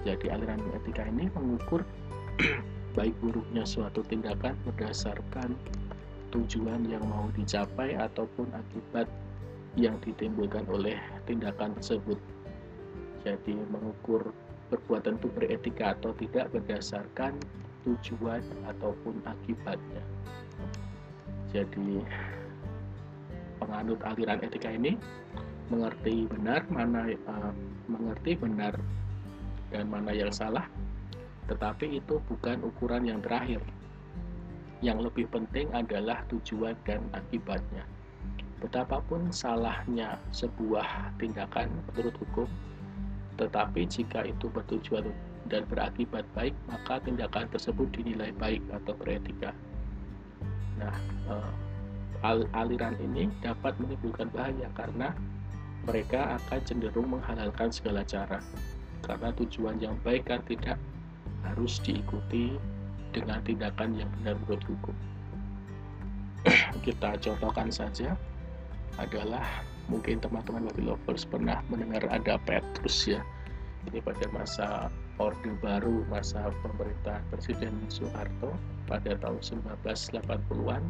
Jadi 0.05 0.29
aliran 0.29 0.61
etika 0.77 1.01
ini 1.09 1.33
mengukur 1.33 1.81
baik 2.97 3.17
buruknya 3.17 3.65
suatu 3.65 4.05
tindakan 4.05 4.53
berdasarkan 4.69 5.57
tujuan 6.33 6.83
yang 6.87 7.03
mau 7.07 7.31
dicapai 7.33 7.95
ataupun 7.95 8.51
akibat 8.51 9.07
yang 9.77 9.95
ditimbulkan 10.01 10.65
oleh 10.67 10.97
tindakan 11.29 11.77
tersebut. 11.77 12.17
Jadi 13.21 13.55
mengukur 13.69 14.33
perbuatan 14.67 15.21
itu 15.21 15.27
beretika 15.31 15.95
atau 15.95 16.11
tidak 16.17 16.51
berdasarkan 16.51 17.37
tujuan 17.87 18.43
ataupun 18.67 19.21
akibatnya. 19.23 20.03
Jadi 21.53 22.03
penganut 23.63 23.99
aliran 24.03 24.43
etika 24.43 24.69
ini 24.73 24.99
mengerti 25.71 26.27
benar 26.27 26.63
mana 26.71 27.11
uh, 27.27 27.51
mengerti 27.87 28.35
benar 28.35 28.75
dan 29.71 29.87
mana 29.87 30.15
yang 30.15 30.31
salah, 30.31 30.63
tetapi 31.51 31.99
itu 31.99 32.19
bukan 32.27 32.63
ukuran 32.63 33.03
yang 33.07 33.19
terakhir. 33.19 33.59
Yang 34.79 35.09
lebih 35.09 35.25
penting 35.33 35.73
adalah 35.73 36.21
tujuan 36.29 36.77
dan 36.85 37.01
akibatnya. 37.17 37.85
Betapapun 38.61 39.29
salahnya 39.29 40.17
sebuah 40.33 41.13
tindakan 41.21 41.69
menurut 41.93 42.13
hukum, 42.17 42.49
tetapi 43.37 43.85
jika 43.85 44.25
itu 44.25 44.49
bertujuan 44.49 45.09
dan 45.49 45.65
berakibat 45.69 46.25
baik, 46.33 46.53
maka 46.65 46.97
tindakan 47.01 47.45
tersebut 47.53 47.89
dinilai 47.93 48.33
baik 48.37 48.61
atau 48.73 48.93
beretika. 48.97 49.53
Nah, 50.77 50.93
eh, 51.29 51.51
aliran 52.53 52.97
ini 52.97 53.29
dapat 53.45 53.77
menimbulkan 53.77 54.29
bahaya 54.33 54.69
karena 54.73 55.13
mereka 55.85 56.37
akan 56.41 56.59
cenderung 56.65 57.13
menghalalkan 57.13 57.69
segala 57.69 58.01
cara. 58.03 58.41
Karena 59.05 59.31
tujuan 59.37 59.77
yang 59.79 59.95
baik 60.01 60.27
kan 60.27 60.41
tidak 60.49 60.75
harus 61.45 61.79
diikuti 61.79 62.57
dengan 63.17 63.41
tindakan 63.41 63.97
yang 63.97 64.09
benar 64.21 64.37
menurut 64.45 64.63
hukum. 64.69 64.95
Kita 66.85 67.17
contohkan 67.17 67.73
saja 67.73 68.13
adalah 68.97 69.45
mungkin 69.87 70.19
teman-teman 70.19 70.67
Wabi 70.67 70.83
Lovers 70.83 71.23
pernah 71.23 71.63
mendengar 71.71 72.03
ada 72.11 72.35
Petrus 72.43 73.07
ya 73.07 73.23
ini 73.87 74.03
pada 74.03 74.27
masa 74.35 74.67
Orde 75.17 75.55
Baru 75.63 76.03
masa 76.11 76.51
pemerintahan 76.61 77.23
Presiden 77.31 77.73
Soeharto 77.87 78.51
pada 78.85 79.15
tahun 79.15 79.39
1980-an 79.39 80.83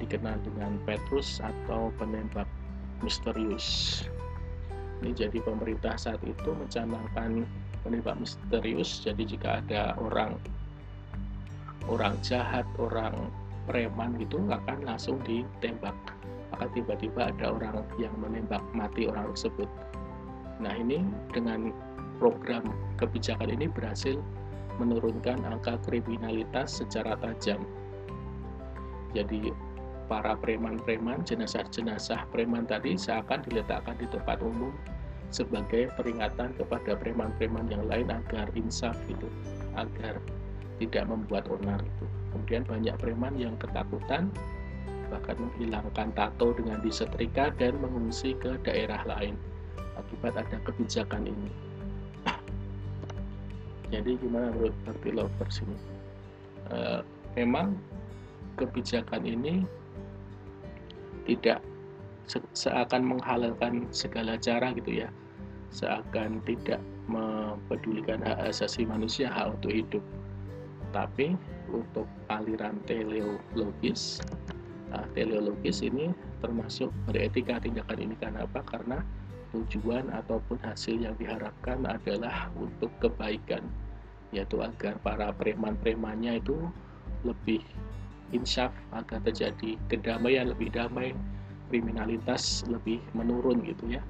dikenal 0.00 0.36
dengan 0.44 0.76
Petrus 0.84 1.40
atau 1.40 1.88
penembak 1.96 2.48
misterius 3.00 4.04
ini 5.00 5.16
jadi 5.16 5.38
pemerintah 5.40 5.96
saat 5.96 6.20
itu 6.28 6.50
mencanangkan 6.52 7.48
penembak 7.86 8.20
misterius 8.20 9.00
jadi 9.00 9.22
jika 9.24 9.48
ada 9.64 9.96
orang 9.96 10.36
orang 11.88 12.14
jahat 12.20 12.64
orang 12.78 13.32
preman 13.64 14.16
gitu 14.20 14.40
akan 14.48 14.84
langsung 14.84 15.20
ditembak 15.24 15.96
maka 16.52 16.66
tiba-tiba 16.72 17.28
ada 17.28 17.52
orang 17.52 17.84
yang 18.00 18.12
menembak 18.16 18.64
mati 18.72 19.06
orang 19.06 19.30
tersebut. 19.36 19.68
Nah 20.58 20.74
ini 20.74 21.04
dengan 21.30 21.70
program 22.18 22.72
kebijakan 22.98 23.52
ini 23.52 23.70
berhasil 23.70 24.18
menurunkan 24.82 25.38
angka 25.46 25.78
kriminalitas 25.86 26.82
secara 26.82 27.14
tajam. 27.20 27.62
Jadi 29.14 29.54
para 30.08 30.34
preman-preman, 30.40 31.22
jenazah-jenazah 31.22 32.26
preman 32.32 32.64
tadi 32.64 32.96
seakan 32.96 33.44
diletakkan 33.44 33.96
di 34.00 34.06
tempat 34.08 34.40
umum 34.40 34.72
sebagai 35.28 35.92
peringatan 35.94 36.56
kepada 36.56 36.96
preman-preman 36.96 37.68
yang 37.68 37.84
lain 37.84 38.08
agar 38.08 38.48
insaf 38.56 38.96
itu, 39.06 39.28
agar 39.76 40.16
tidak 40.78 41.04
membuat 41.10 41.44
onar 41.50 41.82
itu. 41.82 42.04
Kemudian 42.32 42.62
banyak 42.64 42.94
preman 42.98 43.34
yang 43.36 43.54
ketakutan 43.58 44.30
bahkan 45.08 45.40
menghilangkan 45.40 46.12
tato 46.12 46.52
dengan 46.52 46.84
disetrika 46.84 47.48
dan 47.56 47.80
mengungsi 47.80 48.36
ke 48.36 48.60
daerah 48.60 49.00
lain 49.08 49.40
akibat 49.96 50.36
ada 50.36 50.56
kebijakan 50.62 51.26
ini. 51.26 51.50
Jadi 53.92 54.20
gimana 54.20 54.52
menurut 54.54 54.76
Party 54.84 55.10
Lovers 55.10 55.64
ini? 55.64 55.78
Uh, 56.68 57.00
memang 57.34 57.72
kebijakan 58.60 59.24
ini 59.24 59.64
tidak 61.24 61.64
se 62.28 62.40
seakan 62.52 63.16
menghalalkan 63.16 63.88
segala 63.88 64.36
cara 64.36 64.76
gitu 64.76 65.00
ya, 65.04 65.08
seakan 65.72 66.44
tidak 66.44 66.80
mempedulikan 67.08 68.20
hak 68.20 68.52
asasi 68.52 68.84
manusia, 68.84 69.32
hak 69.32 69.56
untuk 69.56 69.72
hidup. 69.72 70.04
Tapi 70.90 71.36
untuk 71.68 72.08
aliran 72.32 72.80
teleologis 72.88 74.24
Nah, 74.88 75.04
teleologis 75.12 75.84
ini 75.84 76.12
termasuk 76.40 76.88
beretika 77.04 77.60
tindakan 77.60 77.98
ini 78.00 78.14
karena 78.16 78.48
apa? 78.48 78.64
Karena 78.64 79.04
tujuan 79.52 80.08
ataupun 80.12 80.60
hasil 80.64 81.00
yang 81.00 81.16
diharapkan 81.20 81.84
adalah 81.84 82.48
untuk 82.56 82.92
kebaikan, 83.00 83.64
yaitu 84.32 84.60
agar 84.60 84.96
para 85.04 85.32
preman-premannya 85.36 86.40
itu 86.40 86.56
lebih 87.24 87.60
insyaf 88.32 88.72
agar 88.92 89.20
terjadi 89.24 89.76
kedamaian 89.92 90.52
lebih 90.52 90.72
damai, 90.72 91.12
kriminalitas 91.68 92.64
lebih 92.68 93.00
menurun 93.12 93.64
gitu 93.64 94.00
ya. 94.00 94.02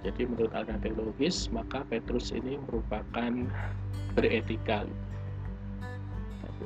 Jadi 0.00 0.24
menurut 0.24 0.50
aliran 0.56 0.80
teologis 0.80 1.52
maka 1.52 1.84
Petrus 1.86 2.32
ini 2.32 2.56
merupakan 2.70 3.30
beretika. 4.18 4.82
Tapi 4.82 5.19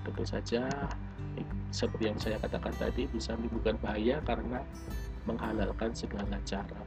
tentu 0.02 0.24
saja 0.26 0.66
seperti 1.74 2.06
yang 2.06 2.18
saya 2.22 2.38
katakan 2.38 2.74
tadi 2.78 3.10
bisa 3.10 3.34
menimbulkan 3.34 3.74
bahaya 3.82 4.22
karena 4.22 4.62
menghalalkan 5.26 5.90
segala 5.90 6.38
cara. 6.46 6.80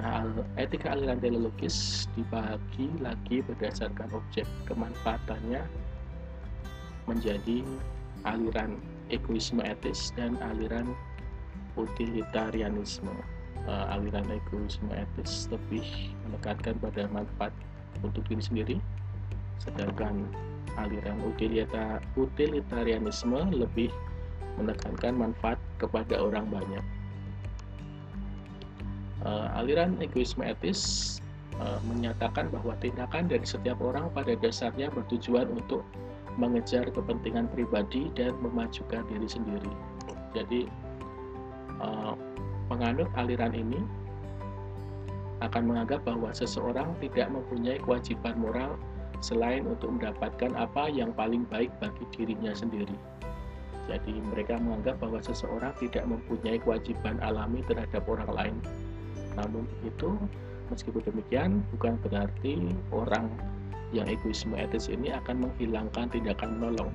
Nah, 0.00 0.24
etika 0.56 0.96
aliran 0.96 1.20
teleologis 1.20 2.08
dibagi 2.16 2.88
lagi 2.98 3.44
berdasarkan 3.44 4.08
objek 4.16 4.48
kemanfaatannya 4.66 5.62
menjadi 7.06 7.62
aliran 8.24 8.80
egoisme 9.12 9.60
etis 9.62 10.10
dan 10.16 10.40
aliran 10.40 10.96
utilitarianisme 11.76 13.12
uh, 13.68 13.94
aliran 13.94 14.26
egoisme 14.32 14.90
etis 14.90 15.46
lebih 15.52 15.84
menekankan 16.26 16.74
pada 16.80 17.06
manfaat 17.12 17.52
untuk 18.00 18.24
diri 18.26 18.42
sendiri 18.42 18.76
sedangkan 19.62 20.26
aliran 20.80 21.20
utilita, 21.26 22.00
utilitarianisme 22.16 23.52
lebih 23.52 23.92
menekankan 24.56 25.16
manfaat 25.16 25.58
kepada 25.80 26.20
orang 26.20 26.48
banyak 26.48 26.84
uh, 29.24 29.58
aliran 29.58 29.98
egoisme 30.02 30.42
etis 30.42 31.18
uh, 31.58 31.78
menyatakan 31.86 32.50
bahwa 32.50 32.74
tindakan 32.82 33.30
dari 33.30 33.46
setiap 33.46 33.78
orang 33.80 34.10
pada 34.12 34.34
dasarnya 34.38 34.90
bertujuan 34.90 35.48
untuk 35.50 35.86
mengejar 36.40 36.88
kepentingan 36.88 37.46
pribadi 37.52 38.08
dan 38.16 38.32
memajukan 38.40 39.04
diri 39.12 39.28
sendiri. 39.28 39.72
Jadi 40.32 40.64
uh, 41.78 42.16
penganut 42.72 43.08
aliran 43.20 43.52
ini 43.52 43.80
akan 45.42 45.74
menganggap 45.74 46.06
bahwa 46.06 46.30
seseorang 46.30 46.94
tidak 47.02 47.28
mempunyai 47.28 47.76
kewajiban 47.82 48.38
moral 48.38 48.78
selain 49.22 49.64
untuk 49.64 49.94
mendapatkan 49.94 50.52
apa 50.58 50.90
yang 50.90 51.14
paling 51.14 51.46
baik 51.46 51.70
bagi 51.78 52.04
dirinya 52.12 52.50
sendiri. 52.52 52.94
Jadi 53.86 54.14
mereka 54.18 54.58
menganggap 54.58 54.98
bahwa 55.02 55.18
seseorang 55.22 55.74
tidak 55.78 56.06
mempunyai 56.06 56.58
kewajiban 56.58 57.18
alami 57.22 57.62
terhadap 57.66 58.02
orang 58.06 58.30
lain. 58.30 58.56
Namun 59.38 59.64
itu 59.86 60.18
meskipun 60.70 61.02
demikian 61.06 61.62
bukan 61.74 61.98
berarti 62.02 62.70
orang 62.90 63.30
yang 63.94 64.06
egoisme 64.10 64.54
etis 64.58 64.90
ini 64.90 65.14
akan 65.14 65.46
menghilangkan 65.46 66.10
tindakan 66.10 66.58
menolong. 66.58 66.90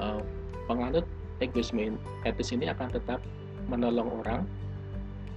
Uh, 0.00 0.20
penganut 0.64 1.04
egoisme 1.40 1.96
etis 2.24 2.52
ini 2.52 2.68
akan 2.72 2.88
tetap 2.92 3.20
menolong 3.68 4.08
orang 4.24 4.42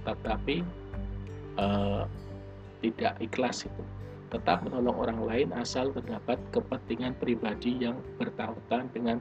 tetapi 0.02 0.66
uh, 1.58 2.06
tidak 2.82 3.14
ikhlas 3.22 3.66
itu 3.66 3.82
tetap 4.32 4.64
menolong 4.64 4.96
orang 4.96 5.20
lain 5.28 5.48
asal 5.52 5.92
terdapat 5.92 6.40
kepentingan 6.56 7.12
pribadi 7.20 7.84
yang 7.84 8.00
bertautan 8.16 8.88
dengan 8.88 9.20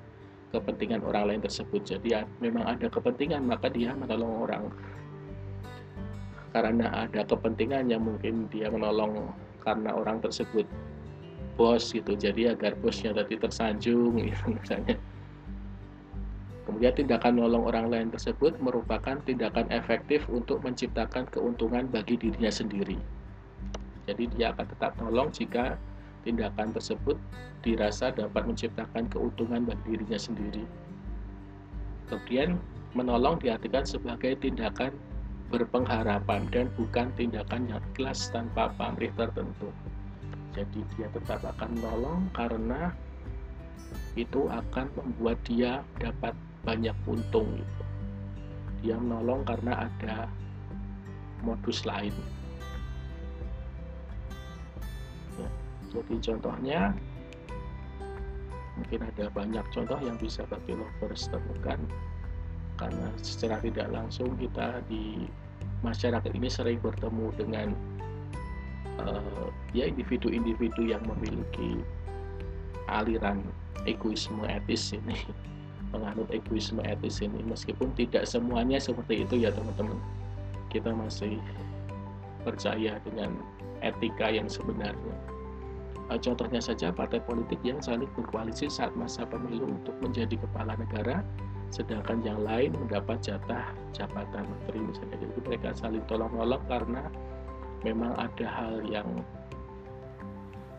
kepentingan 0.55 1.03
orang 1.03 1.35
lain 1.35 1.41
tersebut. 1.43 1.83
Jadi 1.83 2.15
memang 2.39 2.63
ada 2.63 2.87
kepentingan 2.87 3.43
maka 3.43 3.67
dia 3.67 3.91
menolong 3.91 4.47
orang. 4.47 4.63
Karena 6.55 7.07
ada 7.07 7.27
kepentingan 7.27 7.91
yang 7.91 8.07
mungkin 8.07 8.47
dia 8.47 8.71
menolong 8.71 9.35
karena 9.59 9.91
orang 9.91 10.23
tersebut 10.23 10.63
bos 11.59 11.91
gitu. 11.91 12.15
Jadi 12.15 12.47
agar 12.47 12.79
bosnya 12.79 13.11
tadi 13.11 13.35
tersanjung 13.35 14.15
gitu 14.31 14.55
misalnya. 14.55 14.95
Kemudian 16.63 16.93
tindakan 16.95 17.35
menolong 17.35 17.67
orang 17.67 17.85
lain 17.91 18.07
tersebut 18.15 18.55
merupakan 18.63 19.19
tindakan 19.27 19.67
efektif 19.75 20.23
untuk 20.31 20.63
menciptakan 20.63 21.27
keuntungan 21.27 21.91
bagi 21.91 22.15
dirinya 22.15 22.47
sendiri. 22.47 23.20
Jadi 24.09 24.23
dia 24.33 24.53
akan 24.55 24.65
tetap 24.65 24.91
menolong 24.97 25.29
jika 25.29 25.77
tindakan 26.25 26.73
tersebut 26.73 27.17
dirasa 27.61 28.09
dapat 28.09 28.45
menciptakan 28.49 29.05
keuntungan 29.09 29.65
bagi 29.65 29.93
dirinya 29.93 30.17
sendiri. 30.17 30.65
Kemudian 32.09 32.57
menolong 32.97 33.39
diartikan 33.39 33.85
sebagai 33.85 34.35
tindakan 34.41 34.97
berpengharapan 35.51 36.47
dan 36.49 36.71
bukan 36.79 37.11
tindakan 37.19 37.67
yang 37.67 37.81
ikhlas 37.93 38.31
tanpa 38.31 38.71
pamrih 38.79 39.11
tertentu. 39.19 39.69
Jadi 40.51 40.83
dia 40.95 41.07
tetap 41.11 41.43
akan 41.43 41.79
menolong 41.79 42.21
karena 42.35 42.91
itu 44.19 44.47
akan 44.51 44.91
membuat 44.99 45.39
dia 45.47 45.83
dapat 45.99 46.35
banyak 46.67 46.95
untung 47.07 47.55
gitu. 47.55 47.83
Dia 48.83 48.95
menolong 48.99 49.47
karena 49.47 49.87
ada 49.87 50.27
modus 51.45 51.87
lain. 51.87 52.11
Jadi 55.91 56.15
contohnya 56.23 56.95
mungkin 58.79 58.99
ada 59.03 59.27
banyak 59.35 59.65
contoh 59.75 59.99
yang 59.99 60.15
bisa 60.17 60.47
bagi 60.47 60.73
lovers 60.73 61.27
temukan. 61.27 61.79
Karena 62.79 63.07
secara 63.21 63.61
tidak 63.61 63.91
langsung 63.93 64.33
kita 64.39 64.81
di 64.87 65.27
masyarakat 65.85 66.31
ini 66.33 66.49
sering 66.49 66.79
bertemu 66.81 67.27
dengan 67.37 67.67
uh, 69.03 69.51
ya 69.75 69.85
individu-individu 69.85 70.89
yang 70.89 71.03
memiliki 71.05 71.83
aliran 72.89 73.43
egoisme 73.85 74.41
etis 74.47 74.95
ini 74.95 75.19
penganut 75.93 76.31
egoisme 76.31 76.81
etis 76.87 77.19
ini. 77.21 77.43
Meskipun 77.43 77.91
tidak 77.99 78.25
semuanya 78.25 78.79
seperti 78.79 79.27
itu 79.27 79.43
ya 79.43 79.51
teman-teman. 79.51 79.99
Kita 80.71 80.95
masih 80.95 81.37
percaya 82.47 82.97
dengan 83.03 83.35
etika 83.83 84.31
yang 84.31 84.47
sebenarnya 84.49 85.13
contohnya 86.19 86.59
saja 86.59 86.91
partai 86.91 87.23
politik 87.23 87.59
yang 87.63 87.79
saling 87.79 88.09
berkoalisi 88.13 88.67
saat 88.67 88.91
masa 88.99 89.23
pemilu 89.23 89.71
untuk 89.79 89.95
menjadi 90.03 90.35
kepala 90.35 90.75
negara 90.75 91.23
sedangkan 91.71 92.19
yang 92.27 92.43
lain 92.43 92.75
mendapat 92.75 93.23
jatah 93.23 93.71
jabatan 93.95 94.43
menteri 94.43 94.79
misalnya. 94.83 95.23
Jadi 95.23 95.39
mereka 95.47 95.69
saling 95.71 96.03
tolong-tolong 96.03 96.59
karena 96.67 97.07
memang 97.87 98.11
ada 98.19 98.47
hal 98.51 98.83
yang 98.83 99.07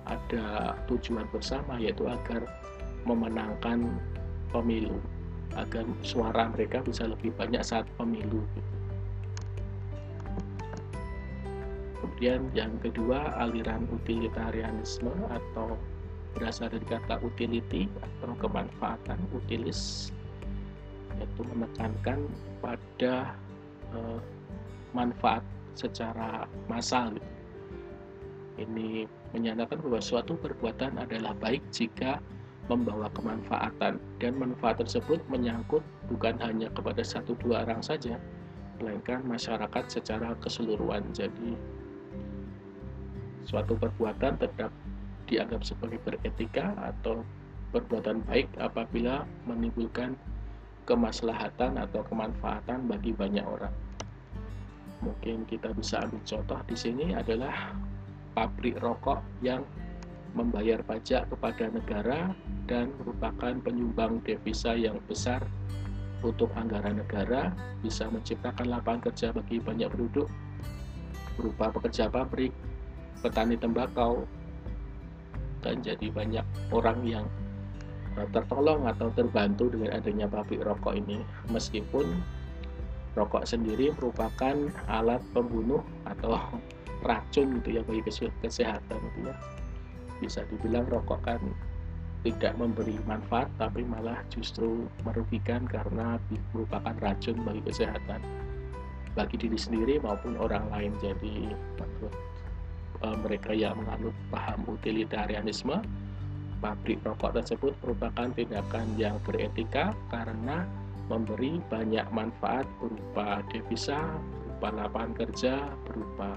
ada 0.05 0.77
tujuan 0.91 1.25
bersama 1.33 1.81
yaitu 1.81 2.05
agar 2.05 2.45
memenangkan 3.09 3.89
pemilu 4.53 5.01
agar 5.57 5.85
suara 6.05 6.49
mereka 6.53 6.85
bisa 6.85 7.09
lebih 7.09 7.33
banyak 7.37 7.61
saat 7.65 7.89
pemilu 7.97 8.45
kemudian 12.23 12.55
yang 12.55 12.79
kedua 12.79 13.35
aliran 13.35 13.83
utilitarianisme 13.91 15.11
atau 15.27 15.75
berasal 16.39 16.71
dari 16.71 16.87
kata 16.87 17.19
utility 17.19 17.91
atau 17.99 18.31
kemanfaatan 18.39 19.19
utilis 19.35 20.15
yaitu 21.19 21.43
menekankan 21.51 22.31
pada 22.63 23.35
eh, 23.91 24.21
manfaat 24.95 25.43
secara 25.75 26.47
massal. 26.71 27.11
Ini 28.55 29.11
menyatakan 29.35 29.83
bahwa 29.83 29.99
suatu 29.99 30.39
perbuatan 30.39 31.03
adalah 31.03 31.35
baik 31.43 31.75
jika 31.75 32.23
membawa 32.71 33.11
kemanfaatan 33.19 33.99
dan 34.23 34.33
manfaat 34.39 34.79
tersebut 34.79 35.19
menyangkut 35.27 35.83
bukan 36.07 36.39
hanya 36.39 36.71
kepada 36.71 37.03
satu 37.03 37.35
dua 37.43 37.67
orang 37.67 37.83
saja 37.83 38.15
melainkan 38.79 39.27
masyarakat 39.27 39.91
secara 39.91 40.39
keseluruhan. 40.39 41.03
Jadi 41.11 41.82
suatu 43.47 43.75
perbuatan 43.79 44.39
tetap 44.39 44.71
dianggap 45.27 45.65
sebagai 45.65 45.99
beretika 46.03 46.75
atau 46.79 47.25
perbuatan 47.73 48.21
baik 48.29 48.49
apabila 48.61 49.25
menimbulkan 49.49 50.15
kemaslahatan 50.85 51.79
atau 51.79 52.05
kemanfaatan 52.05 52.85
bagi 52.91 53.15
banyak 53.15 53.47
orang. 53.47 53.73
Mungkin 55.03 55.49
kita 55.51 55.75
bisa 55.75 56.03
ambil 56.05 56.23
contoh 56.23 56.61
di 56.69 56.77
sini 56.79 57.07
adalah 57.17 57.75
pabrik 58.37 58.79
rokok 58.79 59.19
yang 59.43 59.67
membayar 60.33 60.81
pajak 60.81 61.29
kepada 61.29 61.69
negara 61.69 62.33
dan 62.65 62.89
merupakan 63.03 63.53
penyumbang 63.61 64.23
devisa 64.25 64.73
yang 64.73 64.97
besar 65.05 65.45
untuk 66.23 66.55
anggaran 66.55 67.03
negara, 67.03 67.51
bisa 67.83 68.07
menciptakan 68.07 68.71
lapangan 68.71 69.11
kerja 69.11 69.35
bagi 69.35 69.59
banyak 69.59 69.91
penduduk 69.91 70.31
berupa 71.35 71.73
pekerja 71.73 72.07
pabrik, 72.13 72.53
petani 73.23 73.55
tembakau, 73.57 74.27
dan 75.63 75.79
jadi 75.81 76.11
banyak 76.11 76.45
orang 76.75 76.99
yang 77.07 77.27
tertolong 78.35 78.85
atau 78.85 79.09
terbantu 79.17 79.73
dengan 79.73 79.97
adanya 79.97 80.29
pabrik 80.29 80.61
rokok 80.61 80.99
ini. 80.99 81.25
Meskipun 81.49 82.05
rokok 83.17 83.49
sendiri 83.49 83.95
merupakan 83.97 84.57
alat 84.91 85.23
pembunuh 85.33 85.81
atau 86.05 86.37
racun 87.09 87.59
gitu 87.63 87.81
ya 87.81 87.83
bagi 87.87 88.03
kesehatan 88.43 88.99
gitu 89.01 89.21
ya. 89.31 89.35
Bisa 90.21 90.45
dibilang 90.47 90.87
rokok 90.87 91.25
kan 91.25 91.41
tidak 92.23 92.55
memberi 92.55 92.95
manfaat 93.03 93.51
tapi 93.59 93.83
malah 93.83 94.23
justru 94.31 94.87
merugikan 95.03 95.67
karena 95.67 96.23
merupakan 96.55 96.95
racun 97.03 97.39
bagi 97.43 97.63
kesehatan. 97.67 98.21
Bagi 99.13 99.37
diri 99.37 99.59
sendiri 99.59 99.99
maupun 99.99 100.39
orang 100.39 100.69
lain. 100.71 100.93
Jadi 101.03 101.51
menurut 101.77 102.15
e, 103.01 103.09
mereka 103.25 103.57
yang 103.57 103.81
menganut 103.81 104.13
paham 104.29 104.61
utilitarianisme 104.69 105.81
pabrik 106.61 107.01
rokok 107.03 107.41
tersebut 107.41 107.73
merupakan 107.83 108.29
tindakan 108.37 108.87
yang 109.01 109.17
beretika 109.25 109.97
karena 110.13 110.69
memberi 111.11 111.59
banyak 111.67 112.07
manfaat 112.15 112.69
berupa 112.79 113.43
devisa 113.51 113.99
berupa 114.61 114.69
lapangan 114.79 115.13
kerja 115.19 115.55
berupa 115.89 116.31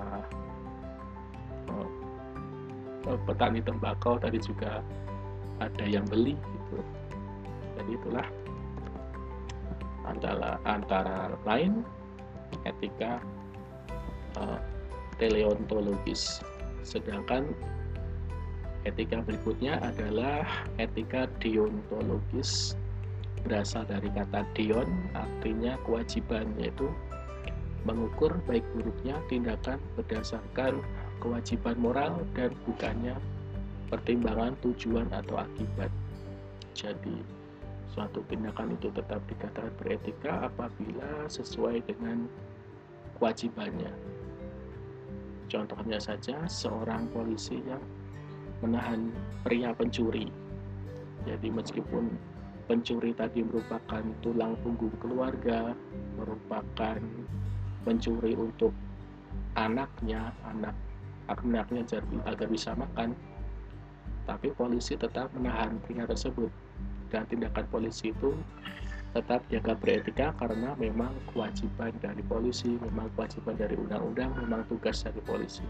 petani 3.26 3.62
tembakau. 3.62 4.18
Tadi 4.18 4.42
juga 4.42 4.82
ada 5.62 5.86
yang 5.86 6.04
beli 6.10 6.34
gitu. 6.34 6.78
Jadi 7.78 7.92
itulah 7.94 8.28
antara 10.06 10.58
antara 10.66 11.18
lain 11.46 11.86
etika 12.66 13.22
uh, 14.38 14.60
teleontologis 15.22 16.44
sedangkan 16.86 17.50
etika 18.86 19.22
berikutnya 19.26 19.82
adalah 19.82 20.46
etika 20.78 21.26
deontologis 21.42 22.78
berasal 23.46 23.86
dari 23.86 24.10
kata 24.14 24.46
deon 24.58 24.90
artinya 25.14 25.78
kewajiban 25.86 26.50
yaitu 26.58 26.90
mengukur 27.86 28.34
baik 28.50 28.66
buruknya 28.74 29.18
tindakan 29.30 29.78
berdasarkan 29.94 30.82
kewajiban 31.22 31.78
moral 31.78 32.26
dan 32.34 32.50
bukannya 32.66 33.14
pertimbangan 33.94 34.58
tujuan 34.66 35.06
atau 35.14 35.38
akibat. 35.38 35.94
Jadi, 36.74 37.22
suatu 37.94 38.26
tindakan 38.28 38.76
itu 38.76 38.92
tetap 38.92 39.22
dikatakan 39.30 39.72
beretika 39.80 40.50
apabila 40.50 41.30
sesuai 41.30 41.86
dengan 41.86 42.26
kewajibannya. 43.22 43.94
Contohnya 45.46 46.02
saja 46.02 46.42
seorang 46.50 47.06
polisi 47.14 47.62
yang 47.64 47.82
menahan 48.66 49.14
pria 49.46 49.72
pencuri. 49.78 50.30
Jadi 51.26 51.48
meskipun 51.50 52.14
pencuri 52.66 53.14
tadi 53.14 53.46
merupakan 53.46 54.04
tulang 54.26 54.58
punggung 54.66 54.94
keluarga, 54.98 55.74
merupakan 56.18 56.98
mencuri 57.86 58.34
untuk 58.34 58.74
anaknya, 59.54 60.34
anak 60.50 60.74
anaknya 61.30 61.82
agar 62.26 62.48
bisa 62.50 62.74
makan, 62.78 63.14
tapi 64.26 64.50
polisi 64.54 64.98
tetap 64.98 65.30
menahan 65.38 65.78
pria 65.86 66.06
tersebut 66.06 66.50
dan 67.14 67.26
tindakan 67.30 67.66
polisi 67.70 68.10
itu 68.10 68.34
tetap 69.16 69.48
jaga 69.48 69.74
beretika 69.80 70.36
karena 70.36 70.76
memang 70.76 71.16
kewajiban 71.32 71.96
dari 72.04 72.20
polisi, 72.28 72.76
memang 72.84 73.08
kewajiban 73.16 73.56
dari 73.56 73.80
undang-undang, 73.80 74.36
memang 74.44 74.68
tugas 74.68 75.08
dari 75.08 75.24
polisi. 75.24 75.64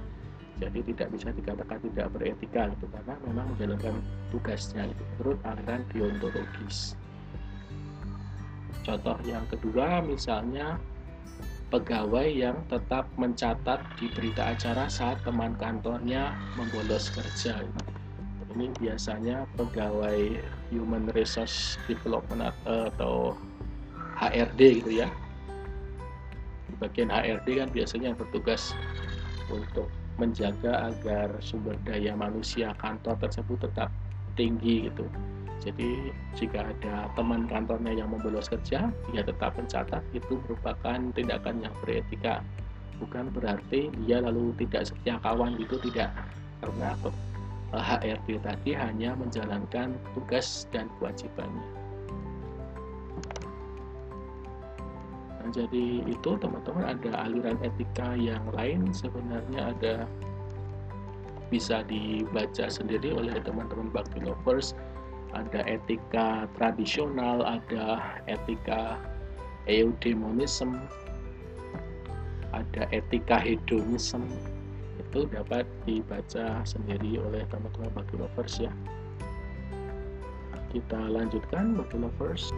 Jadi 0.57 0.81
tidak 0.89 1.13
bisa 1.13 1.29
dikatakan 1.29 1.77
tidak 1.93 2.07
beretika 2.15 2.73
gitu 2.73 2.87
karena 2.89 3.13
memang 3.21 3.45
menjalankan 3.53 3.95
tugasnya 4.33 4.89
itu 4.89 5.03
menurut 5.13 5.37
aliran 5.45 5.81
deontologis. 5.93 6.97
Contoh 8.81 9.17
yang 9.29 9.45
kedua 9.51 10.01
misalnya 10.01 10.81
pegawai 11.69 12.29
yang 12.29 12.57
tetap 12.71 13.09
mencatat 13.19 13.83
di 13.99 14.07
berita 14.09 14.53
acara 14.57 14.89
saat 14.89 15.21
teman 15.21 15.53
kantornya 15.59 16.33
membolos 16.55 17.11
kerja. 17.13 17.61
Ini 18.55 18.71
biasanya 18.79 19.43
pegawai 19.59 20.39
Human 20.71 21.11
Resource 21.11 21.75
Development 21.91 22.55
atau 22.63 23.35
HRD 24.15 24.79
gitu 24.79 24.91
ya. 25.03 25.11
Di 26.71 26.75
bagian 26.79 27.11
HRD 27.11 27.47
kan 27.59 27.69
biasanya 27.75 28.15
yang 28.15 28.19
bertugas 28.19 28.71
untuk 29.51 29.91
menjaga 30.15 30.95
agar 30.95 31.35
sumber 31.43 31.75
daya 31.83 32.15
manusia 32.15 32.71
kantor 32.79 33.19
tersebut 33.19 33.67
tetap 33.67 33.91
tinggi 34.39 34.87
gitu 34.87 35.03
jadi 35.63 36.13
jika 36.35 36.67
ada 36.67 37.07
teman 37.15 37.49
kantornya 37.49 38.03
yang 38.03 38.13
membolos 38.13 38.51
kerja, 38.51 38.91
dia 39.09 39.23
tetap 39.23 39.55
mencatat 39.55 40.03
itu 40.11 40.37
merupakan 40.45 40.99
tindakan 41.15 41.63
yang 41.63 41.73
beretika. 41.79 42.43
Bukan 42.99 43.31
berarti 43.31 43.89
dia 44.05 44.19
lalu 44.21 44.51
tidak 44.61 44.91
setia 44.91 45.17
kawan 45.23 45.55
gitu 45.57 45.81
tidak. 45.89 46.11
Karena 46.59 46.93
HRD 47.73 48.43
tadi 48.43 48.71
hanya 48.77 49.17
menjalankan 49.17 49.97
tugas 50.13 50.69
dan 50.69 50.91
kewajibannya. 50.99 51.69
Nah, 55.41 55.49
jadi 55.49 56.05
itu 56.05 56.31
teman-teman 56.37 56.97
ada 56.97 57.11
aliran 57.25 57.57
etika 57.65 58.13
yang 58.17 58.45
lain 58.53 58.89
sebenarnya 58.93 59.73
ada 59.73 59.95
bisa 61.53 61.85
dibaca 61.85 62.65
sendiri 62.69 63.13
oleh 63.13 63.37
teman-teman 63.45 63.93
bakti 63.93 64.17
lovers 64.21 64.73
ada 65.35 65.67
etika 65.67 66.47
tradisional, 66.55 67.43
ada 67.43 68.15
etika 68.31 68.95
eudemonism, 69.67 70.79
ada 72.55 72.87
etika 72.95 73.35
hedonism. 73.43 74.23
Itu 75.15 75.31
dapat 75.31 75.63
dibaca 75.87 76.59
sendiri 76.67 77.15
oleh 77.23 77.47
teman-teman 77.47 77.87
bagi 77.95 78.19
lovers 78.19 78.59
ya. 78.59 78.67
Kita 80.75 80.99
lanjutkan 81.07 81.71
bagi 81.71 81.95
lovers. 82.03 82.51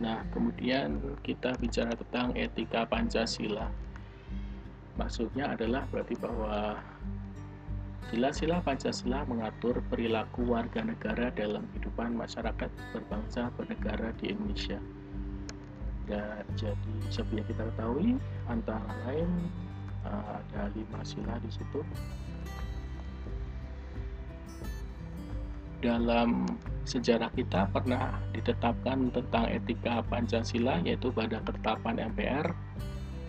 Nah, 0.00 0.24
kemudian 0.32 1.04
kita 1.20 1.52
bicara 1.60 1.92
tentang 1.92 2.32
etika 2.32 2.88
Pancasila. 2.88 3.68
Maksudnya 4.96 5.52
adalah 5.52 5.84
berarti 5.92 6.16
bahwa 6.16 6.80
sila-sila 8.06 8.62
Pancasila 8.62 9.26
mengatur 9.28 9.82
perilaku 9.90 10.54
warga 10.54 10.80
negara 10.80 11.28
dalam 11.34 11.66
kehidupan 11.74 12.16
masyarakat 12.16 12.70
berbangsa 12.94 13.52
bernegara 13.58 14.14
di 14.22 14.32
Indonesia. 14.32 14.80
Dan 16.08 16.40
jadi 16.56 16.94
seperti 17.12 17.52
kita 17.52 17.68
ketahui 17.68 18.16
antara 18.48 18.88
lain 19.04 19.28
uh, 20.08 20.40
ada 20.40 20.72
lima 20.72 21.00
sila 21.04 21.36
di 21.44 21.50
situ. 21.52 21.84
Dalam 25.78 26.48
sejarah 26.88 27.30
kita 27.36 27.68
pernah 27.70 28.16
ditetapkan 28.32 29.12
tentang 29.12 29.46
etika 29.52 30.00
Pancasila 30.08 30.80
yaitu 30.82 31.12
pada 31.12 31.38
ketetapan 31.44 32.08
MPR 32.16 32.50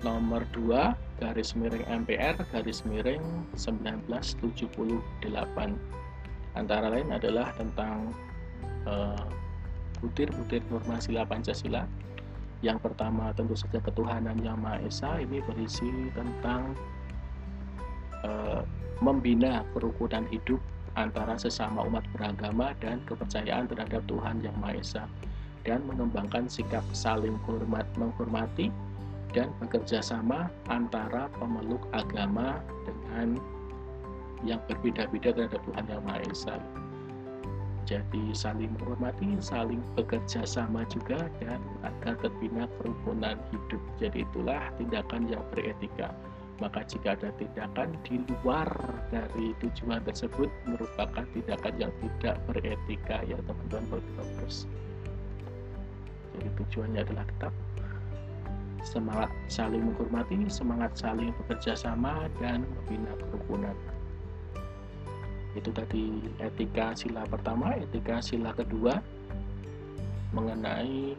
nomor 0.01 0.47
2 0.55 1.08
garis 1.19 1.51
miring 1.53 1.83
MPR 1.85 2.39
garis 2.55 2.87
miring 2.87 3.21
1978 3.59 5.03
antara 6.57 6.87
lain 6.89 7.11
adalah 7.13 7.51
tentang 7.53 8.15
eh, 8.87 9.25
butir-butir 9.99 10.63
uh, 10.63 10.67
norma 10.71 10.97
sila 11.03 11.27
Pancasila. 11.27 11.83
Yang 12.59 12.91
pertama 12.91 13.31
tentu 13.35 13.55
saja 13.55 13.79
ketuhanan 13.79 14.35
yang 14.43 14.59
Maha 14.59 14.83
Esa 14.83 15.19
ini 15.23 15.39
berisi 15.43 16.11
tentang 16.11 16.75
uh, 18.23 18.63
membina 18.99 19.63
kerukunan 19.71 20.27
hidup 20.27 20.59
antara 20.99 21.39
sesama 21.39 21.87
umat 21.87 22.03
beragama 22.11 22.75
dan 22.83 22.99
kepercayaan 23.07 23.71
terhadap 23.71 24.03
Tuhan 24.11 24.43
yang 24.43 24.55
Maha 24.59 24.75
Esa 24.75 25.03
dan 25.63 25.83
mengembangkan 25.87 26.51
sikap 26.51 26.83
saling 26.91 27.35
hormat 27.47 27.87
menghormati 27.95 28.71
dan 29.33 29.53
bekerja 29.61 30.01
sama 30.01 30.49
antara 30.73 31.29
pemeluk 31.37 31.85
agama 31.93 32.61
dengan 32.85 33.37
yang 34.41 34.61
berbeda-beda 34.71 35.35
terhadap 35.35 35.61
Tuhan 35.67 35.85
Yang 35.87 36.01
Maha 36.07 36.19
Esa. 36.31 36.55
Jadi 37.89 38.37
saling 38.37 38.69
menghormati, 38.77 39.33
saling 39.41 39.81
bekerja 39.97 40.45
sama 40.45 40.85
juga 40.93 41.25
dan 41.41 41.57
agar 41.81 42.21
terbina 42.21 42.69
kerukunan 42.77 43.33
hidup. 43.49 43.81
Jadi 43.97 44.21
itulah 44.29 44.69
tindakan 44.77 45.25
yang 45.25 45.41
beretika. 45.49 46.13
Maka 46.61 46.85
jika 46.85 47.17
ada 47.17 47.33
tindakan 47.39 47.95
di 48.05 48.21
luar 48.43 48.67
dari 49.09 49.57
tujuan 49.63 50.05
tersebut 50.05 50.51
merupakan 50.69 51.25
tindakan 51.33 51.73
yang 51.81 51.93
tidak 52.03 52.35
beretika 52.45 53.25
ya 53.25 53.39
teman-teman 53.47 54.03
Jadi 56.35 56.47
tujuannya 56.61 56.99
adalah 57.09 57.25
tetap 57.25 57.53
semangat 58.83 59.31
saling 59.51 59.83
menghormati, 59.83 60.47
semangat 60.47 60.95
saling 60.95 61.31
bekerja 61.43 61.75
sama, 61.75 62.27
dan 62.39 62.63
membina 62.63 63.11
kerukunan. 63.17 63.75
Itu 65.57 65.73
tadi 65.73 66.23
etika 66.39 66.93
sila 66.93 67.25
pertama, 67.25 67.73
etika 67.75 68.21
sila 68.21 68.53
kedua 68.53 69.01
mengenai 70.29 71.17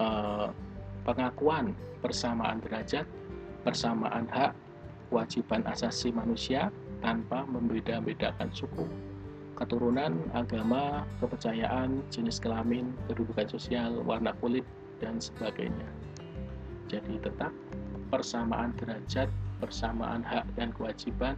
uh, 0.00 0.48
pengakuan 1.04 1.76
persamaan 2.00 2.64
derajat, 2.64 3.04
persamaan 3.66 4.24
hak, 4.32 4.56
kewajiban 5.12 5.64
asasi 5.68 6.12
manusia 6.12 6.72
tanpa 7.04 7.44
membeda-bedakan 7.44 8.48
suku, 8.50 8.88
keturunan, 9.54 10.16
agama, 10.32 11.04
kepercayaan, 11.20 12.00
jenis 12.08 12.40
kelamin, 12.40 12.90
kedudukan 13.10 13.46
sosial, 13.50 14.00
warna 14.02 14.32
kulit, 14.38 14.64
dan 14.98 15.22
sebagainya. 15.22 15.88
Jadi 16.88 17.20
tetap 17.20 17.52
persamaan 18.08 18.72
derajat, 18.80 19.28
persamaan 19.60 20.24
hak 20.24 20.48
dan 20.56 20.72
kewajiban, 20.72 21.36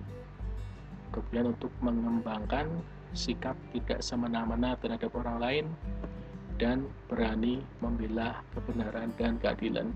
kemudian 1.10 1.50
untuk 1.50 1.72
mengembangkan 1.82 2.70
sikap 3.12 3.58
tidak 3.74 3.98
semena-mena 4.00 4.78
terhadap 4.78 5.10
orang 5.18 5.38
lain, 5.42 5.66
dan 6.60 6.84
berani 7.08 7.64
membela 7.80 8.44
kebenaran 8.52 9.10
dan 9.16 9.40
keadilan. 9.40 9.90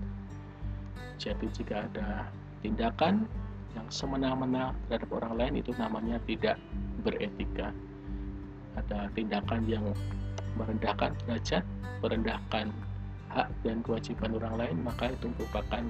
Jadi 1.21 1.47
jika 1.55 1.87
ada 1.87 2.27
tindakan 2.65 3.29
yang 3.77 3.87
semena-mena 3.87 4.73
terhadap 4.89 5.13
orang 5.13 5.33
lain 5.37 5.53
itu 5.61 5.71
namanya 5.77 6.17
tidak 6.25 6.57
beretika 7.05 7.69
ada 8.75 9.07
tindakan 9.15 9.61
yang 9.69 9.85
merendahkan 10.59 11.15
derajat 11.23 11.63
merendahkan 12.03 12.71
hak 13.35 13.51
dan 13.67 13.83
kewajiban 13.83 14.31
orang 14.39 14.55
lain 14.55 14.77
maka 14.81 15.11
itu 15.11 15.27
merupakan 15.35 15.83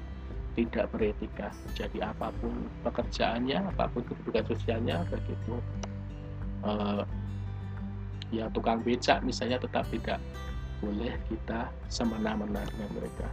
tidak 0.56 0.86
beretika. 0.92 1.48
Jadi 1.78 2.02
apa 2.02 2.34
pun 2.42 2.66
pekerjaannya 2.82 3.70
apa 3.76 3.86
pun 3.92 4.02
kedudukan 4.08 4.44
sosialnya 4.56 5.06
begitu 5.08 5.56
uh, 6.66 7.04
ya 8.34 8.50
tukang 8.52 8.82
becak 8.82 9.22
misalnya 9.22 9.62
tetap 9.62 9.86
tidak 9.94 10.20
boleh 10.82 11.14
kita 11.30 11.70
semena-mena 11.88 12.66
dengan 12.74 12.90
mereka. 12.98 13.28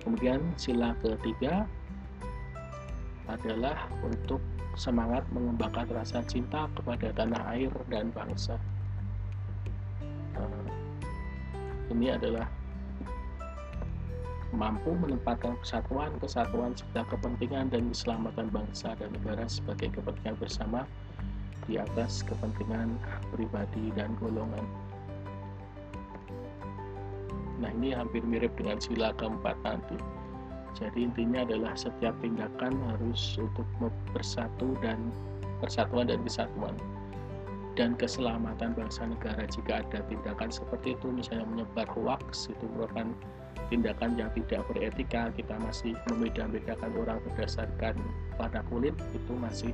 Kemudian 0.00 0.40
sila 0.56 0.96
ketiga 1.04 1.68
adalah 3.28 3.86
untuk 4.00 4.40
semangat 4.74 5.22
mengembangkan 5.30 5.86
rasa 5.92 6.24
cinta 6.24 6.66
kepada 6.72 7.12
tanah 7.12 7.42
air 7.52 7.70
dan 7.92 8.08
bangsa 8.16 8.56
ini 11.90 12.14
adalah 12.14 12.46
mampu 14.50 14.94
menempatkan 14.98 15.54
kesatuan, 15.62 16.10
kesatuan 16.18 16.74
serta 16.74 17.06
kepentingan 17.06 17.70
dan 17.70 17.90
keselamatan 17.94 18.50
bangsa 18.50 18.98
dan 18.98 19.14
negara 19.14 19.46
sebagai 19.46 19.94
kepentingan 19.94 20.36
bersama 20.42 20.82
di 21.70 21.78
atas 21.78 22.26
kepentingan 22.26 22.98
pribadi 23.30 23.94
dan 23.94 24.10
golongan. 24.18 24.66
Nah 27.62 27.70
ini 27.76 27.94
hampir 27.94 28.24
mirip 28.26 28.50
dengan 28.58 28.82
sila 28.82 29.14
keempat 29.14 29.54
nanti. 29.62 29.98
Jadi 30.74 31.06
intinya 31.06 31.42
adalah 31.46 31.74
setiap 31.74 32.14
tindakan 32.22 32.78
harus 32.94 33.38
untuk 33.38 33.66
bersatu 34.14 34.74
dan 34.82 35.12
persatuan 35.60 36.08
dan 36.08 36.22
kesatuan 36.24 36.74
dan 37.80 37.96
keselamatan 37.96 38.76
bangsa 38.76 39.08
negara. 39.08 39.48
Jika 39.48 39.80
ada 39.80 40.04
tindakan 40.04 40.52
seperti 40.52 40.92
itu 40.92 41.08
misalnya 41.08 41.48
menyebar 41.48 41.88
hoax 41.88 42.52
itu 42.52 42.68
merupakan 42.76 43.08
tindakan 43.72 44.20
yang 44.20 44.28
tidak 44.36 44.60
beretika. 44.68 45.32
Kita 45.32 45.56
masih 45.56 45.96
membeda-bedakan 46.12 46.92
orang 47.00 47.24
berdasarkan 47.24 47.96
pada 48.36 48.60
kulit 48.68 48.92
itu 49.16 49.32
masih 49.32 49.72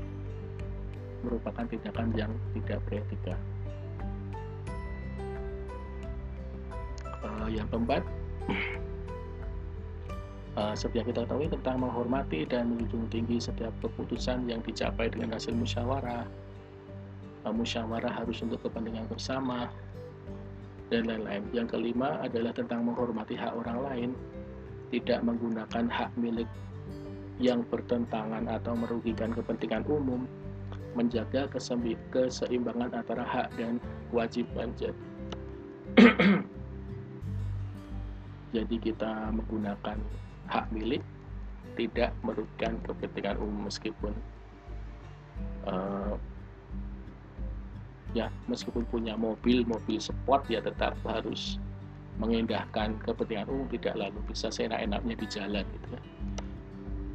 merupakan 1.27 1.67
tindakan 1.67 2.15
yang 2.15 2.31
tidak 2.55 2.79
beretika. 2.87 3.35
Uh, 7.27 7.51
yang 7.51 7.67
keempat 7.75 8.07
uh, 10.55 10.75
seperti 10.79 11.11
kita 11.11 11.27
ketahui 11.27 11.51
tentang 11.51 11.83
menghormati 11.83 12.47
dan 12.47 12.71
menjunjung 12.71 13.11
tinggi 13.11 13.43
setiap 13.43 13.75
keputusan 13.83 14.47
yang 14.47 14.63
dicapai 14.63 15.11
dengan 15.11 15.35
hasil 15.35 15.59
musyawarah 15.59 16.46
musyawarah 17.53 18.11
harus 18.11 18.43
untuk 18.43 18.63
kepentingan 18.67 19.07
bersama 19.11 19.71
dan 20.91 21.07
lain-lain. 21.07 21.43
Yang 21.51 21.79
kelima 21.79 22.23
adalah 22.23 22.55
tentang 22.55 22.87
menghormati 22.87 23.35
hak 23.35 23.53
orang 23.55 23.79
lain, 23.87 24.11
tidak 24.95 25.23
menggunakan 25.27 25.91
hak 25.91 26.11
milik 26.19 26.49
yang 27.37 27.67
bertentangan 27.69 28.49
atau 28.49 28.73
merugikan 28.73 29.35
kepentingan 29.35 29.85
umum, 29.91 30.25
menjaga 30.97 31.51
keseimbangan 32.11 32.95
antara 32.97 33.25
hak 33.27 33.53
dan 33.61 33.77
kewajiban. 34.09 34.73
Jadi 38.57 38.77
kita 38.81 39.29
menggunakan 39.37 40.01
hak 40.49 40.67
milik 40.73 41.03
tidak 41.77 42.17
merugikan 42.25 42.81
kepentingan 42.89 43.37
umum 43.37 43.69
meskipun 43.69 44.17
uh, 45.69 46.17
ya 48.17 48.33
meskipun 48.49 48.89
punya 48.89 49.13
mobil 49.13 49.69
mobil 49.69 50.01
sport 50.01 50.49
ya 50.49 50.65
tetap 50.65 50.97
harus 51.05 51.61
mengindahkan 52.17 52.97
kepentingan 53.05 53.49
umum 53.53 53.69
tidak 53.69 53.95
lalu 54.01 54.17
bisa 54.25 54.49
seenak-enaknya 54.49 55.15
di 55.21 55.27
jalan 55.29 55.65
gitu 55.69 55.87
ya. 55.93 56.01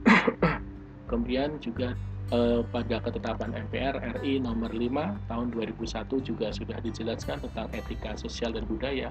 Kemudian 1.10 1.58
juga 1.58 1.98
eh, 2.30 2.62
pada 2.70 3.02
ketetapan 3.02 3.50
MPR 3.68 4.22
RI 4.22 4.38
nomor 4.38 4.70
5 4.70 5.26
tahun 5.26 5.48
2001 5.58 6.22
juga 6.22 6.48
sudah 6.54 6.78
dijelaskan 6.86 7.42
tentang 7.50 7.68
etika 7.74 8.14
sosial 8.14 8.54
dan 8.54 8.70
budaya, 8.70 9.10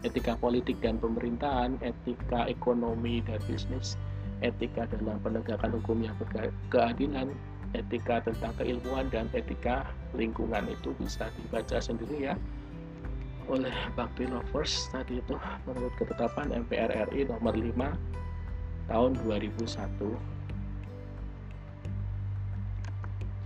etika 0.00 0.32
politik 0.40 0.80
dan 0.80 0.96
pemerintahan, 0.96 1.76
etika 1.84 2.48
ekonomi 2.48 3.20
dan 3.28 3.38
bisnis, 3.44 4.00
etika 4.40 4.88
dalam 4.88 5.20
penegakan 5.20 5.76
hukum 5.76 6.00
yang 6.00 6.16
berkeadilan, 6.16 7.28
etika 7.76 8.24
tentang 8.24 8.52
keilmuan 8.56 9.08
dan 9.12 9.28
etika 9.36 9.84
lingkungan 10.16 10.64
itu 10.68 10.94
bisa 10.96 11.28
dibaca 11.36 11.76
sendiri 11.80 12.32
ya 12.32 12.34
oleh 13.48 13.72
Bakti 13.96 14.28
Lovers 14.28 14.92
tadi 14.92 15.24
itu 15.24 15.36
menurut 15.64 15.92
ketetapan 15.96 16.52
MPR 16.68 17.08
RI 17.12 17.24
nomor 17.28 17.56
5 17.56 17.72
tahun 18.92 19.10
2001 19.24 20.38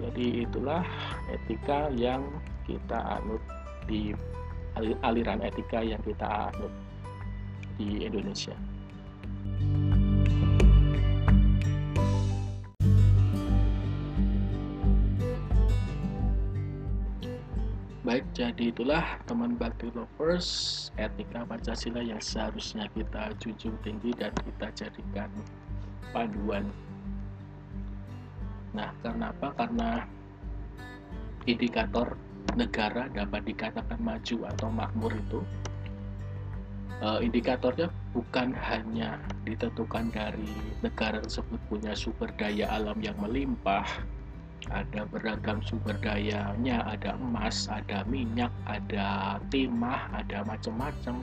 jadi 0.02 0.26
itulah 0.42 0.82
etika 1.30 1.86
yang 1.94 2.26
kita 2.66 3.22
anut 3.22 3.42
di 3.86 4.10
aliran 5.04 5.38
etika 5.44 5.84
yang 5.84 6.00
kita 6.02 6.50
anut 6.50 6.72
di 7.76 8.02
Indonesia. 8.02 8.56
Baik, 18.12 18.28
jadi 18.36 18.68
itulah 18.68 19.16
teman 19.24 19.56
bakti 19.56 19.88
lovers 19.96 20.92
etika 21.00 21.48
Pancasila 21.48 22.04
yang 22.04 22.20
seharusnya 22.20 22.84
kita 22.92 23.32
junjung 23.40 23.72
tinggi 23.80 24.12
dan 24.12 24.36
kita 24.36 24.68
jadikan 24.76 25.32
panduan. 26.12 26.68
Nah, 28.76 28.92
karena 29.00 29.32
apa? 29.32 29.56
Karena 29.56 30.04
indikator 31.48 32.12
negara 32.52 33.08
dapat 33.16 33.48
dikatakan 33.48 33.96
maju 33.96 34.36
atau 34.44 34.68
makmur 34.68 35.16
itu 35.16 35.40
uh, 37.00 37.16
indikatornya 37.16 37.88
bukan 38.12 38.52
hanya 38.52 39.24
ditentukan 39.48 40.12
dari 40.12 40.52
negara 40.84 41.16
tersebut 41.16 41.56
punya 41.72 41.96
sumber 41.96 42.28
daya 42.36 42.76
alam 42.76 43.00
yang 43.00 43.16
melimpah, 43.16 43.88
ada 44.70 45.02
beragam 45.10 45.58
sumber 45.66 45.98
dayanya, 45.98 46.86
ada 46.86 47.18
emas, 47.18 47.66
ada 47.66 48.06
minyak, 48.06 48.52
ada 48.70 49.40
timah, 49.50 50.06
ada 50.14 50.46
macam-macam. 50.46 51.18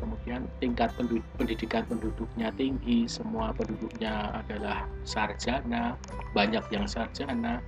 Kemudian 0.00 0.48
tingkat 0.58 0.90
pendidikan 1.36 1.84
penduduknya 1.84 2.48
tinggi, 2.56 3.04
semua 3.04 3.52
penduduknya 3.52 4.42
adalah 4.42 4.88
sarjana, 5.04 5.94
banyak 6.32 6.64
yang 6.72 6.88
sarjana, 6.88 7.60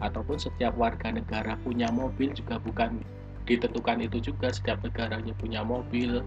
ataupun 0.00 0.40
setiap 0.40 0.74
warga 0.74 1.12
negara 1.12 1.54
punya 1.60 1.92
mobil 1.92 2.32
juga 2.32 2.58
bukan 2.58 3.04
ditentukan 3.44 4.00
itu 4.00 4.32
juga 4.32 4.50
setiap 4.50 4.80
negaranya 4.80 5.36
punya 5.36 5.60
mobil. 5.60 6.24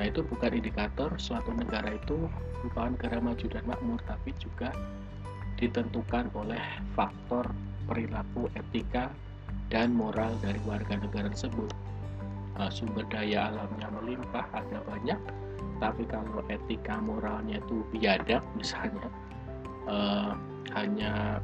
Nah 0.00 0.04
itu 0.08 0.24
bukan 0.24 0.56
indikator 0.56 1.12
suatu 1.20 1.52
negara 1.52 1.92
itu 1.92 2.16
merupakan 2.64 2.96
negara 2.96 3.18
maju 3.20 3.46
dan 3.52 3.64
makmur, 3.68 4.00
tapi 4.08 4.32
juga 4.40 4.72
ditentukan 5.60 6.32
oleh 6.32 6.64
faktor 6.96 7.44
perilaku 7.84 8.48
etika 8.56 9.12
dan 9.68 9.92
moral 9.92 10.32
dari 10.40 10.58
warga 10.64 10.96
negara 10.96 11.28
tersebut. 11.30 11.70
Uh, 12.58 12.72
sumber 12.72 13.06
daya 13.12 13.52
alamnya 13.52 13.88
melimpah, 14.00 14.44
ada 14.52 14.82
banyak, 14.84 15.20
tapi 15.78 16.02
kalau 16.08 16.42
etika 16.50 16.98
moralnya 16.98 17.62
itu 17.62 17.86
biadab 17.94 18.42
misalnya, 18.58 19.08
uh, 19.86 20.34
hanya 20.74 21.38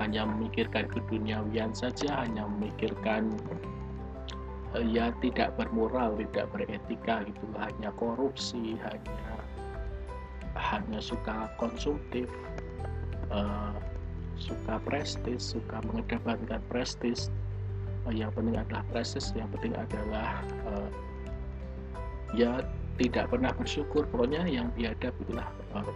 hanya 0.00 0.24
memikirkan 0.24 0.88
keduniawian 0.88 1.76
saja, 1.76 2.24
hanya 2.24 2.48
memikirkan 2.48 3.30
uh, 4.74 4.84
ya 4.84 5.14
tidak 5.24 5.54
bermoral, 5.56 6.16
tidak 6.18 6.48
beretika 6.52 7.24
gitu, 7.24 7.46
hanya 7.56 7.92
korupsi, 7.96 8.76
hanya 8.84 9.40
hanya 10.58 10.98
suka 11.00 11.48
konsumtif, 11.56 12.28
uh, 13.30 13.74
suka 14.36 14.78
prestis, 14.84 15.54
suka 15.56 15.82
mengedepankan 15.86 16.60
prestis. 16.70 17.30
Uh, 18.06 18.14
yang 18.14 18.32
penting 18.32 18.56
adalah 18.56 18.84
prestis, 18.90 19.32
yang 19.36 19.48
penting 19.54 19.74
adalah 19.76 20.42
uh, 20.68 20.90
ya 22.34 22.62
tidak 23.00 23.30
pernah 23.32 23.50
bersyukur. 23.54 24.04
Pokoknya 24.10 24.44
yang 24.46 24.68
biadab 24.76 25.14
itulah 25.24 25.48
uh, 25.74 25.92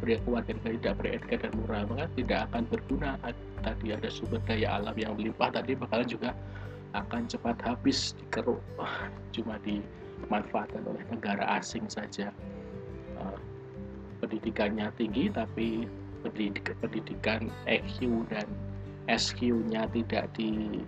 pria 0.00 0.16
tidak 0.64 0.96
beretika 0.96 1.44
dan 1.44 1.52
moral 1.60 1.84
maka 1.92 2.08
tidak 2.16 2.48
akan 2.48 2.64
berguna 2.72 3.20
tadi 3.60 3.92
ada 3.92 4.08
sumber 4.08 4.40
daya 4.48 4.80
alam 4.80 4.96
yang 4.96 5.12
melimpah 5.12 5.52
tadi 5.52 5.76
bakalan 5.76 6.08
juga 6.08 6.32
akan 6.96 7.28
cepat 7.28 7.60
habis 7.60 8.16
dikeruk 8.16 8.64
cuma 9.36 9.60
dimanfaatkan 9.60 10.80
oleh 10.88 11.04
negara 11.12 11.44
asing 11.60 11.84
saja 11.92 12.32
pendidikannya 14.20 14.92
tinggi 15.00 15.32
tapi 15.32 15.88
pendidik, 16.22 16.72
pendidikan 16.78 17.48
EQ 17.66 18.24
dan 18.28 18.46
SQ-nya 19.10 19.88
tidak 19.90 20.30
di 20.36 20.80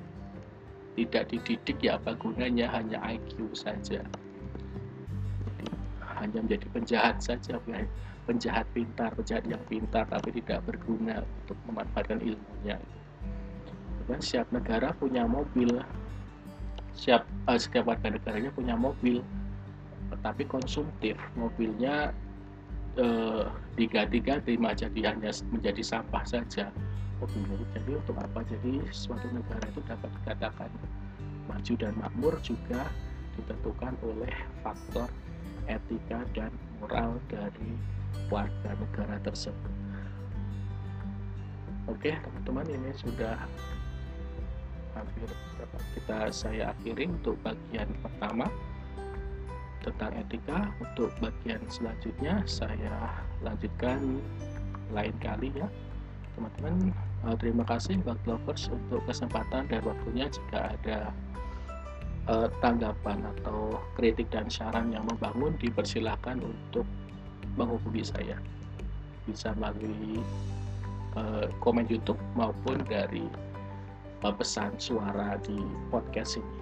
tidak 0.92 1.32
dididik 1.32 1.78
ya 1.80 1.96
apa 1.96 2.12
gunanya? 2.20 2.68
Hanya 2.68 3.00
IQ 3.08 3.56
saja. 3.56 4.04
Hanya 6.20 6.38
menjadi 6.44 6.66
penjahat 6.70 7.18
saja 7.18 7.58
penjahat 8.22 8.66
pintar 8.70 9.10
penjahat 9.18 9.42
yang 9.50 9.62
pintar 9.66 10.06
tapi 10.06 10.30
tidak 10.30 10.62
berguna 10.62 11.26
untuk 11.42 11.58
memanfaatkan 11.66 12.22
ilmunya. 12.22 12.78
Dan 14.06 14.20
siap 14.22 14.46
negara 14.54 14.94
punya 14.94 15.26
mobil. 15.26 15.82
Siap 16.92 17.24
uh, 17.48 17.58
setiap 17.58 17.88
warga 17.88 18.12
negaranya 18.12 18.52
punya 18.54 18.76
mobil. 18.78 19.24
Tetapi 20.12 20.44
konsumtif 20.46 21.16
mobilnya 21.34 22.12
uh, 22.98 23.48
diganti-ganti 23.78 24.59
jadi 24.59 25.00
hanya 25.14 25.31
menjadi 25.48 25.83
sampah 25.83 26.24
saja. 26.26 26.68
Mobil 27.22 27.62
jadi 27.70 27.96
untuk 28.02 28.18
apa? 28.18 28.42
Jadi 28.50 28.83
suatu 28.90 29.31
negara 29.31 29.62
itu 29.70 29.81
dapat 29.87 30.11
dikatakan 30.22 30.70
maju 31.46 31.72
dan 31.78 31.94
makmur 32.02 32.35
juga 32.42 32.90
ditentukan 33.38 33.94
oleh 34.02 34.35
faktor 34.66 35.09
etika 35.70 36.26
dan 36.35 36.50
moral 36.83 37.16
dari 37.31 37.78
warga 38.28 38.70
negara 38.74 39.16
tersebut. 39.22 39.72
Oke 41.90 42.14
teman-teman 42.14 42.66
ini 42.70 42.90
sudah 42.94 43.38
hampir 44.92 45.31
kita 45.96 46.28
saya 46.31 46.74
akhiri 46.76 47.09
untuk 47.09 47.38
bagian 47.40 47.88
pertama 48.05 48.46
tentang 49.82 50.14
etika. 50.16 50.70
Untuk 50.78 51.10
bagian 51.18 51.60
selanjutnya 51.68 52.42
saya 52.46 53.10
lanjutkan 53.42 54.22
lain 54.94 55.14
kali 55.18 55.50
ya. 55.52 55.68
Teman-teman 56.38 56.94
uh, 57.26 57.36
terima 57.36 57.64
kasih 57.68 58.00
bug 58.00 58.18
lovers 58.24 58.70
untuk 58.72 59.02
kesempatan 59.04 59.68
dan 59.68 59.82
waktunya. 59.84 60.30
Jika 60.30 60.78
ada 60.78 60.98
uh, 62.30 62.48
tanggapan 62.62 63.20
atau 63.36 63.76
kritik 63.98 64.30
dan 64.30 64.46
saran 64.46 64.94
yang 64.94 65.04
membangun 65.04 65.52
dipersilahkan 65.58 66.38
untuk 66.40 66.86
menghubungi 67.58 68.06
saya. 68.06 68.38
Bisa 69.28 69.52
melalui 69.58 70.22
uh, 71.18 71.46
komen 71.60 71.86
YouTube 71.90 72.18
maupun 72.38 72.80
dari 72.86 73.26
pesan 74.22 74.78
suara 74.78 75.34
di 75.42 75.58
podcast 75.90 76.38
ini. 76.38 76.62